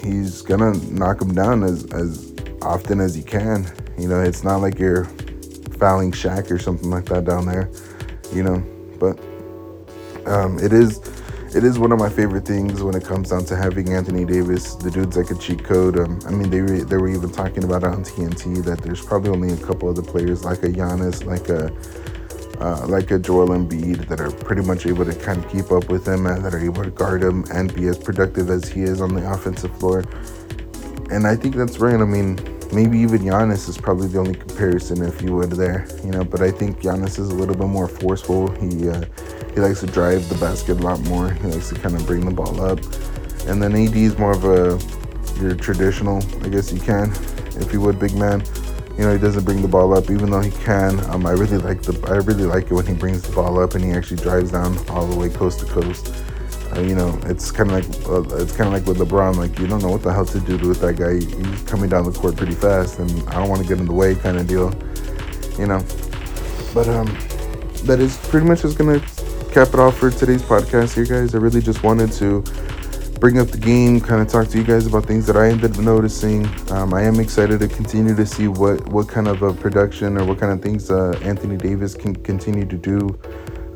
he's 0.01 0.43
gonna 0.43 0.73
knock 0.93 1.21
him 1.21 1.35
down 1.35 1.65
as 1.65 1.87
as 1.93 2.30
often 2.63 3.01
as 3.01 3.17
you 3.17 3.23
can. 3.23 3.67
You 3.99 4.09
know, 4.09 4.21
it's 4.21 4.45
not 4.45 4.57
like 4.57 4.79
you're 4.79 5.05
fouling 5.79 6.13
Shaq 6.13 6.51
or 6.51 6.59
something 6.59 6.91
like 6.91 7.07
that 7.07 7.25
down 7.25 7.47
there. 7.47 7.71
You 8.33 8.43
know, 8.43 8.63
but 8.99 9.19
um, 10.27 10.59
it 10.59 10.73
is 10.73 11.01
it 11.55 11.65
is 11.65 11.81
one 11.81 11.91
of 11.91 11.99
my 11.99 12.09
favorite 12.09 12.47
things 12.47 12.81
when 12.81 12.95
it 12.95 13.05
comes 13.05 13.31
down 13.31 13.45
to 13.47 13.57
having 13.57 13.93
Anthony 13.93 14.25
Davis. 14.25 14.77
The 14.77 14.91
dude's 14.91 15.17
like 15.17 15.31
a 15.31 15.35
cheat 15.35 15.65
code. 15.65 15.99
Um, 15.99 16.21
I 16.25 16.31
mean, 16.31 16.49
they 16.49 16.61
re- 16.61 16.85
they 16.85 16.97
were 16.97 17.09
even 17.09 17.33
talking 17.33 17.65
about 17.65 17.83
on 17.83 18.05
TNT 18.05 18.65
that 18.65 18.79
there's 18.83 19.05
probably 19.05 19.31
only 19.31 19.53
a 19.53 19.57
couple 19.57 19.89
other 19.89 20.03
players 20.03 20.45
like 20.45 20.63
a 20.63 20.69
Giannis, 20.69 21.25
like 21.25 21.49
a 21.49 21.73
uh, 22.61 22.87
like 22.87 23.11
a 23.11 23.19
Joel 23.19 23.49
Embiid 23.49 24.07
that 24.09 24.21
are 24.21 24.31
pretty 24.31 24.63
much 24.63 24.87
able 24.87 25.05
to 25.05 25.15
kind 25.15 25.43
of 25.43 25.51
keep 25.51 25.73
up 25.73 25.89
with 25.89 26.07
him 26.07 26.27
and 26.27 26.45
that 26.45 26.55
are 26.55 26.65
able 26.65 26.85
to 26.85 26.91
guard 26.91 27.23
him 27.23 27.45
and 27.53 27.75
be 27.75 27.89
as 27.89 27.99
productive 27.99 28.51
as 28.51 28.69
he 28.69 28.83
is 28.83 29.01
on 29.01 29.15
the 29.15 29.33
offensive 29.33 29.77
floor. 29.79 30.05
And 31.11 31.27
I 31.27 31.37
think 31.37 31.57
that's 31.57 31.79
right. 31.79 32.01
I 32.01 32.05
mean, 32.05 32.39
maybe 32.73 32.99
even 32.99 33.23
Giannis 33.23 33.69
is 33.69 33.77
probably 33.77 34.09
the 34.09 34.19
only 34.19 34.35
comparison, 34.35 35.03
if 35.03 35.21
you 35.23 35.35
would, 35.35 35.51
there. 35.51 35.87
You 36.05 36.11
know, 36.13 36.25
but 36.25 36.41
I 36.41 36.51
think 36.51 36.81
Giannis 36.81 37.19
is 37.19 37.31
a 37.31 37.35
little 37.35 37.57
bit 37.57 37.67
more 37.67 37.89
forceful. 37.89 38.51
He 38.53 38.89
uh, 38.89 39.05
he 39.55 39.61
likes 39.61 39.81
to 39.81 39.87
drive 39.87 40.29
the 40.29 40.37
basket 40.37 40.79
a 40.79 40.83
lot 40.83 41.01
more. 41.01 41.33
He 41.33 41.49
likes 41.49 41.69
to 41.71 41.75
kind 41.75 41.97
of 41.97 42.07
bring 42.07 42.25
the 42.25 42.35
ball 42.35 42.61
up. 42.61 42.79
And 43.47 43.63
then 43.63 43.75
AD 43.75 43.97
is 43.97 44.17
more 44.19 44.33
of 44.33 44.45
a 44.45 44.79
your 45.41 45.55
traditional, 45.55 46.23
I 46.45 46.49
guess 46.49 46.73
you 46.73 46.81
can, 46.81 47.11
if 47.57 47.73
you 47.73 47.81
would, 47.81 47.99
big 47.99 48.15
man. 48.15 48.43
You 48.99 49.07
know, 49.07 49.13
he 49.13 49.19
doesn't 49.19 49.45
bring 49.45 49.63
the 49.63 49.69
ball 49.69 49.95
up, 49.97 50.11
even 50.11 50.31
though 50.31 50.41
he 50.41 50.51
can. 50.51 51.01
Um, 51.11 51.25
I 51.25 51.31
really 51.31 51.57
like 51.59 51.83
the 51.83 51.99
I 52.09 52.17
really 52.17 52.45
like 52.45 52.65
it 52.65 52.75
when 52.75 52.87
he 52.87 52.95
brings 52.95 53.23
the 53.23 53.35
ball 53.35 53.59
up 53.59 53.75
and 53.75 53.83
he 53.83 53.93
actually 53.93 54.23
drives 54.23 54.53
down 54.53 54.77
all 54.91 55.07
the 55.07 55.17
way 55.17 55.29
coast 55.29 55.61
to 55.61 55.67
coast. 55.67 56.13
Uh, 56.77 56.81
you 56.81 56.95
know, 56.95 57.19
it's 57.25 57.51
kind 57.51 57.71
of 57.71 57.77
like 57.77 58.09
uh, 58.09 58.43
it's 58.43 58.53
kind 58.53 58.69
of 58.69 58.73
like 58.73 58.87
with 58.87 58.99
LeBron. 58.99 59.37
Like 59.37 59.59
you 59.59 59.67
don't 59.67 59.83
know 59.83 59.91
what 59.91 60.03
the 60.03 60.13
hell 60.13 60.25
to 60.27 60.41
do 60.41 60.57
with 60.69 60.81
that 60.81 60.97
guy. 60.97 61.15
He's 61.15 61.63
coming 61.63 61.89
down 61.89 62.05
the 62.05 62.13
court 62.13 62.37
pretty 62.37 62.55
fast, 62.55 62.99
and 62.99 63.11
I 63.29 63.35
don't 63.35 63.49
want 63.49 63.63
to 63.63 63.69
get 63.69 63.79
in 63.79 63.87
the 63.87 63.93
way, 63.93 64.15
kind 64.15 64.39
of 64.39 64.47
deal. 64.47 64.73
You 65.59 65.67
know, 65.67 65.85
but 66.73 66.89
um, 66.89 67.07
that 67.85 67.99
is 67.99 68.17
pretty 68.29 68.47
much 68.47 68.63
just 68.63 68.79
gonna 68.79 69.01
cap 69.53 69.69
it 69.69 69.81
off 69.81 69.99
for 69.99 70.11
today's 70.11 70.43
podcast 70.43 70.95
here, 70.95 71.05
guys. 71.05 71.35
I 71.35 71.39
really 71.39 71.61
just 71.61 71.83
wanted 71.83 72.13
to 72.13 72.43
bring 73.21 73.39
up 73.39 73.49
the 73.49 73.59
game, 73.59 74.01
kind 74.01 74.23
of 74.23 74.29
talk 74.29 74.49
to 74.49 74.57
you 74.57 74.65
guys 74.65 74.87
about 74.87 75.05
things 75.05 75.27
that 75.27 75.37
I 75.37 75.49
ended 75.49 75.73
up 75.73 75.79
noticing. 75.79 76.47
Um, 76.71 76.95
I 76.95 77.03
am 77.03 77.21
excited 77.21 77.61
to 77.61 77.69
continue 77.69 78.15
to 78.15 78.25
see 78.25 78.49
what 78.49 78.89
what 78.89 79.09
kind 79.09 79.29
of 79.29 79.43
a 79.43 79.53
production 79.53 80.17
or 80.17 80.25
what 80.25 80.39
kind 80.39 80.53
of 80.53 80.63
things 80.63 80.91
uh, 80.91 81.19
Anthony 81.23 81.57
Davis 81.57 81.95
can 81.95 82.15
continue 82.17 82.65
to 82.65 82.77
do. 82.77 83.19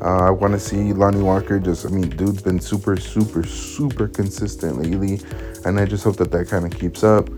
Uh, 0.01 0.27
I 0.27 0.29
want 0.29 0.53
to 0.53 0.59
see 0.59 0.93
Lonnie 0.93 1.21
Walker 1.21 1.59
just, 1.59 1.85
I 1.85 1.89
mean, 1.89 2.09
dude's 2.09 2.41
been 2.41 2.59
super, 2.59 2.97
super, 2.97 3.43
super 3.43 4.07
consistent 4.07 4.77
lately. 4.77 5.19
And 5.65 5.79
I 5.79 5.85
just 5.85 6.03
hope 6.03 6.17
that 6.17 6.31
that 6.31 6.47
kind 6.47 6.65
of 6.65 6.77
keeps 6.77 7.03
up. 7.03 7.29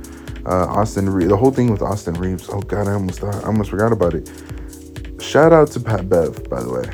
Uh, 0.45 0.65
Austin 0.67 1.09
Reaves, 1.09 1.29
the 1.29 1.37
whole 1.37 1.51
thing 1.51 1.71
with 1.71 1.81
Austin 1.81 2.15
Reaves. 2.15 2.49
oh 2.49 2.61
God, 2.61 2.87
I 2.87 2.93
almost, 2.93 3.23
I 3.23 3.41
almost 3.43 3.69
forgot 3.69 3.91
about 3.91 4.13
it. 4.13 4.31
Shout 5.19 5.51
out 5.51 5.69
to 5.71 5.79
Pat 5.79 6.09
Bev, 6.09 6.49
by 6.49 6.63
the 6.63 6.71
way. 6.71 6.89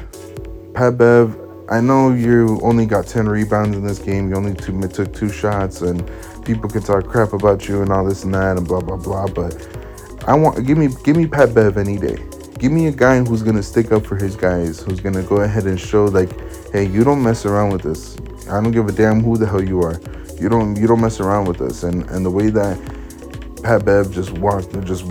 Pat 0.73 0.97
Bev, 0.97 1.39
I 1.69 1.79
know 1.79 2.11
you 2.11 2.59
only 2.61 2.85
got 2.85 3.07
10 3.07 3.27
rebounds 3.27 3.77
in 3.77 3.85
this 3.85 3.99
game. 3.99 4.29
You 4.29 4.35
only 4.35 4.53
two, 4.53 4.79
took 4.87 5.13
two 5.13 5.29
shots, 5.29 5.81
and 5.81 6.09
people 6.45 6.69
can 6.69 6.81
talk 6.81 7.05
crap 7.05 7.33
about 7.33 7.67
you 7.67 7.81
and 7.81 7.91
all 7.91 8.03
this 8.05 8.23
and 8.23 8.33
that 8.33 8.57
and 8.57 8.67
blah 8.67 8.81
blah 8.81 8.97
blah. 8.97 9.27
But 9.27 9.67
I 10.27 10.35
want 10.35 10.65
give 10.65 10.77
me 10.77 10.89
give 11.03 11.15
me 11.15 11.27
Pat 11.27 11.53
Bev 11.53 11.77
any 11.77 11.97
day. 11.97 12.17
Give 12.63 12.71
me 12.71 12.87
a 12.87 12.93
guy 12.93 13.21
who's 13.21 13.43
gonna 13.43 13.61
stick 13.61 13.91
up 13.91 14.05
for 14.05 14.15
his 14.15 14.37
guys, 14.37 14.79
who's 14.79 15.01
gonna 15.01 15.21
go 15.21 15.41
ahead 15.41 15.65
and 15.65 15.77
show 15.77 16.05
like, 16.05 16.29
hey, 16.71 16.87
you 16.87 17.03
don't 17.03 17.21
mess 17.21 17.45
around 17.45 17.73
with 17.73 17.81
this. 17.81 18.15
I 18.49 18.61
don't 18.61 18.71
give 18.71 18.87
a 18.87 18.93
damn 18.93 19.21
who 19.21 19.35
the 19.35 19.45
hell 19.45 19.61
you 19.61 19.81
are. 19.81 19.99
You 20.39 20.47
don't 20.47 20.77
you 20.77 20.87
don't 20.87 21.01
mess 21.01 21.19
around 21.19 21.45
with 21.45 21.59
us. 21.59 21.83
And 21.83 22.09
and 22.09 22.25
the 22.25 22.31
way 22.31 22.49
that 22.51 22.79
Pat 23.63 23.83
Bev 23.83 24.13
just 24.13 24.31
walked 24.37 24.81
just 24.85 25.03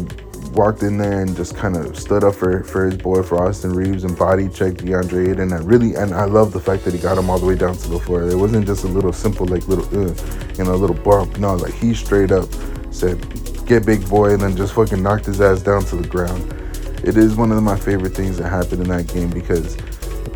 walked 0.52 0.82
in 0.82 0.96
there 0.96 1.20
and 1.20 1.36
just 1.36 1.54
kind 1.54 1.76
of 1.76 1.94
stood 1.94 2.24
up 2.24 2.34
for, 2.36 2.64
for 2.64 2.86
his 2.86 2.96
boy 2.96 3.22
for 3.22 3.46
Austin 3.46 3.74
Reaves 3.74 4.04
and 4.04 4.16
body 4.16 4.48
checked 4.48 4.78
DeAndre 4.78 5.32
Ayton. 5.32 5.52
I 5.52 5.58
really 5.58 5.94
and 5.94 6.14
I 6.14 6.24
love 6.24 6.54
the 6.54 6.60
fact 6.60 6.86
that 6.86 6.94
he 6.94 7.00
got 7.00 7.18
him 7.18 7.28
all 7.28 7.38
the 7.38 7.44
way 7.44 7.54
down 7.54 7.76
to 7.76 7.88
the 7.90 8.00
floor. 8.00 8.26
It 8.30 8.34
wasn't 8.34 8.66
just 8.66 8.84
a 8.84 8.88
little 8.88 9.12
simple 9.12 9.44
like 9.44 9.68
little 9.68 9.84
uh, 9.88 10.14
you 10.56 10.64
know 10.64 10.72
a 10.72 10.80
little 10.80 10.96
bump. 10.96 11.36
No, 11.36 11.56
like 11.56 11.74
he 11.74 11.92
straight 11.92 12.32
up 12.32 12.48
said, 12.92 13.20
"Get 13.66 13.84
big 13.84 14.08
boy," 14.08 14.32
and 14.32 14.40
then 14.40 14.56
just 14.56 14.72
fucking 14.72 15.02
knocked 15.02 15.26
his 15.26 15.42
ass 15.42 15.60
down 15.60 15.84
to 15.84 15.96
the 15.96 16.08
ground. 16.08 16.61
It 17.04 17.16
is 17.16 17.34
one 17.34 17.50
of 17.50 17.62
my 17.62 17.76
favorite 17.76 18.14
things 18.14 18.38
that 18.38 18.48
happened 18.48 18.82
in 18.82 18.88
that 18.88 19.08
game 19.08 19.30
because 19.30 19.76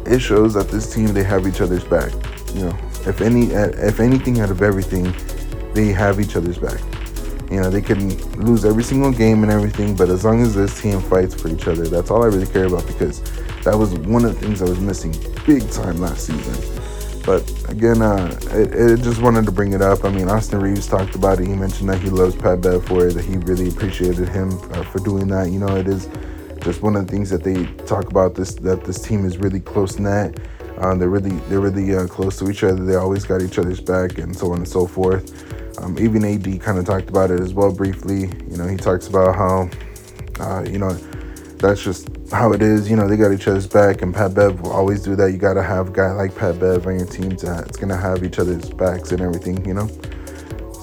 it 0.04 0.20
shows 0.20 0.54
that 0.54 0.68
this 0.68 0.92
team 0.92 1.08
they 1.14 1.22
have 1.22 1.46
each 1.46 1.60
other's 1.60 1.84
back. 1.84 2.12
You 2.54 2.66
know, 2.66 2.78
if 3.06 3.20
any 3.20 3.46
if 3.52 4.00
anything 4.00 4.40
out 4.40 4.50
of 4.50 4.62
everything, 4.62 5.14
they 5.74 5.92
have 5.92 6.20
each 6.20 6.36
other's 6.36 6.58
back. 6.58 6.80
You 7.50 7.60
know, 7.60 7.70
they 7.70 7.80
can 7.80 8.16
lose 8.44 8.64
every 8.64 8.82
single 8.82 9.12
game 9.12 9.44
and 9.44 9.52
everything, 9.52 9.94
but 9.94 10.08
as 10.08 10.24
long 10.24 10.42
as 10.42 10.54
this 10.54 10.80
team 10.80 11.00
fights 11.00 11.40
for 11.40 11.48
each 11.48 11.68
other, 11.68 11.86
that's 11.86 12.10
all 12.10 12.24
I 12.24 12.26
really 12.26 12.46
care 12.46 12.64
about 12.64 12.86
because 12.88 13.20
that 13.62 13.76
was 13.76 13.94
one 13.94 14.24
of 14.24 14.34
the 14.34 14.40
things 14.40 14.62
I 14.62 14.64
was 14.64 14.80
missing 14.80 15.14
big 15.46 15.70
time 15.70 15.98
last 15.98 16.26
season. 16.26 16.82
But 17.24 17.48
again, 17.68 18.02
uh, 18.02 18.38
it, 18.52 18.74
it, 18.74 19.02
just 19.02 19.20
wanted 19.20 19.46
to 19.46 19.52
bring 19.52 19.72
it 19.72 19.82
up. 19.82 20.04
I 20.04 20.10
mean, 20.10 20.28
Austin 20.28 20.60
Reaves 20.60 20.86
talked 20.86 21.16
about 21.16 21.40
it. 21.40 21.46
He 21.46 21.54
mentioned 21.54 21.88
that 21.88 22.00
he 22.00 22.08
loves 22.08 22.36
Pat 22.36 22.60
Bev 22.60 22.84
for 22.84 23.08
it, 23.08 23.14
that 23.14 23.24
he 23.24 23.36
really 23.36 23.68
appreciated 23.68 24.28
him 24.28 24.52
uh, 24.72 24.84
for 24.84 25.00
doing 25.00 25.26
that. 25.28 25.50
You 25.50 25.58
know, 25.58 25.74
it 25.76 25.88
is 25.88 26.08
just 26.66 26.82
one 26.82 26.96
of 26.96 27.06
the 27.06 27.12
things 27.12 27.30
that 27.30 27.44
they 27.44 27.64
talk 27.84 28.10
about 28.10 28.34
this 28.34 28.54
that 28.56 28.84
this 28.84 29.00
team 29.00 29.24
is 29.24 29.38
really 29.38 29.60
close 29.60 29.98
knit. 29.98 30.40
Uh, 30.78 30.94
they're 30.96 31.08
really 31.08 31.36
they're 31.48 31.60
really 31.60 31.94
uh, 31.94 32.06
close 32.08 32.38
to 32.40 32.50
each 32.50 32.64
other. 32.64 32.84
They 32.84 32.96
always 32.96 33.24
got 33.24 33.40
each 33.40 33.58
other's 33.58 33.80
back, 33.80 34.18
and 34.18 34.36
so 34.36 34.50
on 34.50 34.58
and 34.58 34.68
so 34.68 34.86
forth. 34.86 35.24
Um, 35.78 35.96
even 35.98 36.24
AD 36.24 36.60
kind 36.60 36.78
of 36.78 36.84
talked 36.84 37.08
about 37.08 37.30
it 37.30 37.40
as 37.40 37.54
well 37.54 37.72
briefly. 37.72 38.22
You 38.50 38.56
know, 38.56 38.66
he 38.66 38.76
talks 38.76 39.06
about 39.06 39.36
how, 39.36 39.70
uh, 40.40 40.64
you 40.68 40.78
know, 40.78 40.92
that's 41.58 41.82
just 41.82 42.08
how 42.32 42.52
it 42.52 42.62
is. 42.62 42.90
You 42.90 42.96
know, 42.96 43.06
they 43.06 43.16
got 43.16 43.32
each 43.32 43.46
other's 43.46 43.68
back, 43.68 44.02
and 44.02 44.12
Pat 44.12 44.34
Bev 44.34 44.60
will 44.60 44.72
always 44.72 45.02
do 45.02 45.14
that. 45.14 45.30
You 45.30 45.38
got 45.38 45.54
to 45.54 45.62
have 45.62 45.90
a 45.90 45.92
guy 45.92 46.10
like 46.12 46.34
Pat 46.34 46.58
Bev 46.58 46.84
on 46.86 46.98
your 46.98 47.06
team 47.06 47.36
to 47.36 47.64
it's 47.66 47.76
gonna 47.76 47.96
have 47.96 48.24
each 48.24 48.40
other's 48.40 48.68
backs 48.70 49.12
and 49.12 49.20
everything. 49.20 49.64
You 49.64 49.74
know, 49.74 49.88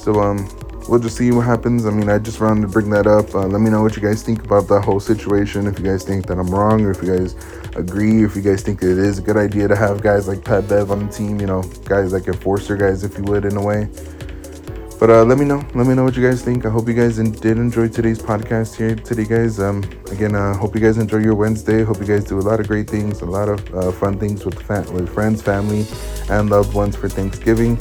so 0.02 0.22
um, 0.22 0.48
we'll 0.88 1.00
just 1.00 1.18
see 1.18 1.32
what 1.32 1.46
happens. 1.46 1.86
I 1.86 1.92
mean, 1.92 2.10
I 2.10 2.18
just 2.20 2.40
wanted 2.40 2.62
to 2.62 2.68
bring 2.68 2.90
that 2.92 3.08
up. 3.08 3.34
Uh, 3.34 3.48
let 3.48 3.62
me 3.62 3.70
know 3.70 3.82
what 3.82 3.96
you 3.96 4.02
guys 4.02 4.24
think 4.24 4.44
about 4.44 4.68
that 4.68 4.82
whole 4.82 5.00
situation. 5.00 5.68
If 5.68 5.80
you 5.80 5.86
guys 5.86 6.04
think 6.04 6.28
that 6.28 6.38
I'm 6.38 6.50
wrong, 6.50 6.82
or 6.82 6.92
if 6.92 7.02
you 7.02 7.16
guys 7.16 7.36
agree, 7.76 8.24
if 8.24 8.36
you 8.36 8.42
guys 8.42 8.62
think 8.64 8.82
it 8.84 8.98
is 8.98 9.20
a 9.20 9.22
good 9.22 9.38
idea 9.38 9.68
to 9.68 9.76
have 9.76 10.02
guys 10.02 10.28
like 10.28 10.44
Pat 10.44 10.68
Bev 10.68 10.92
on 10.92 11.08
the 11.08 11.12
team. 11.12 11.40
You 11.40 11.48
know, 11.48 11.62
guys 11.86 12.14
like 12.14 12.28
enforcer 12.28 12.76
guys, 12.78 13.04
if 13.04 13.18
you 13.18 13.24
would, 13.26 13.46
in 13.46 13.58
a 13.58 13.62
way. 13.64 13.90
But 15.00 15.10
uh, 15.10 15.26
let 15.26 15.38
me 15.38 15.44
know. 15.44 15.58
Let 15.76 15.86
me 15.88 15.96
know 15.96 16.06
what 16.06 16.16
you 16.16 16.26
guys 16.26 16.42
think. 16.42 16.66
I 16.66 16.70
hope 16.70 16.88
you 16.88 16.94
guys 16.94 17.20
in- 17.20 17.32
did 17.32 17.58
enjoy 17.58 17.90
today's 17.90 18.20
podcast 18.20 18.76
here 18.76 18.96
today, 18.96 19.26
guys. 19.26 19.60
Um, 19.60 19.84
again, 20.12 20.34
uh, 20.34 20.54
hope 20.56 20.76
you 20.76 20.80
guys 20.82 20.98
enjoy 20.98 21.18
your 21.18 21.36
Wednesday. 21.36 21.84
Hope 21.84 22.00
you 22.00 22.06
guys 22.06 22.24
do 22.24 22.40
a 22.40 22.46
lot 22.50 22.62
of 22.62 22.68
great 22.70 22.90
things, 22.90 23.22
a 23.22 23.26
lot 23.26 23.50
of 23.50 23.76
uh, 23.76 23.92
fun 23.92 24.18
things 24.18 24.46
with 24.46 24.62
fa- 24.62 24.86
with 24.94 25.10
friends, 25.14 25.42
family, 25.42 25.86
and 26.30 26.50
loved 26.50 26.74
ones 26.74 26.96
for 26.96 27.10
Thanksgiving. 27.10 27.78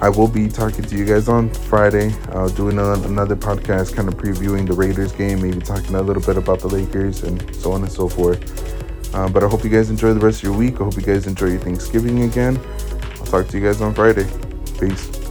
I 0.00 0.10
will 0.10 0.28
be 0.28 0.48
talking 0.48 0.84
to 0.84 0.96
you 0.96 1.06
guys 1.06 1.28
on 1.28 1.48
Friday, 1.48 2.14
uh, 2.28 2.48
doing 2.50 2.78
a, 2.78 2.92
another 2.92 3.34
podcast, 3.34 3.96
kind 3.96 4.08
of 4.08 4.14
previewing 4.16 4.66
the 4.66 4.74
Raiders 4.74 5.12
game, 5.12 5.40
maybe 5.40 5.60
talking 5.60 5.94
a 5.94 6.02
little 6.02 6.22
bit 6.22 6.36
about 6.36 6.60
the 6.60 6.68
Lakers 6.68 7.22
and 7.22 7.54
so 7.56 7.72
on 7.72 7.82
and 7.82 7.90
so 7.90 8.08
forth. 8.08 9.14
Uh, 9.14 9.28
but 9.28 9.42
I 9.42 9.48
hope 9.48 9.64
you 9.64 9.70
guys 9.70 9.88
enjoy 9.88 10.12
the 10.12 10.20
rest 10.20 10.38
of 10.38 10.42
your 10.44 10.56
week. 10.56 10.74
I 10.80 10.84
hope 10.84 10.96
you 10.96 11.02
guys 11.02 11.26
enjoy 11.26 11.46
your 11.46 11.60
Thanksgiving 11.60 12.24
again. 12.24 12.60
I'll 13.18 13.26
talk 13.26 13.48
to 13.48 13.58
you 13.58 13.64
guys 13.64 13.80
on 13.80 13.94
Friday. 13.94 14.26
Peace. 14.78 15.25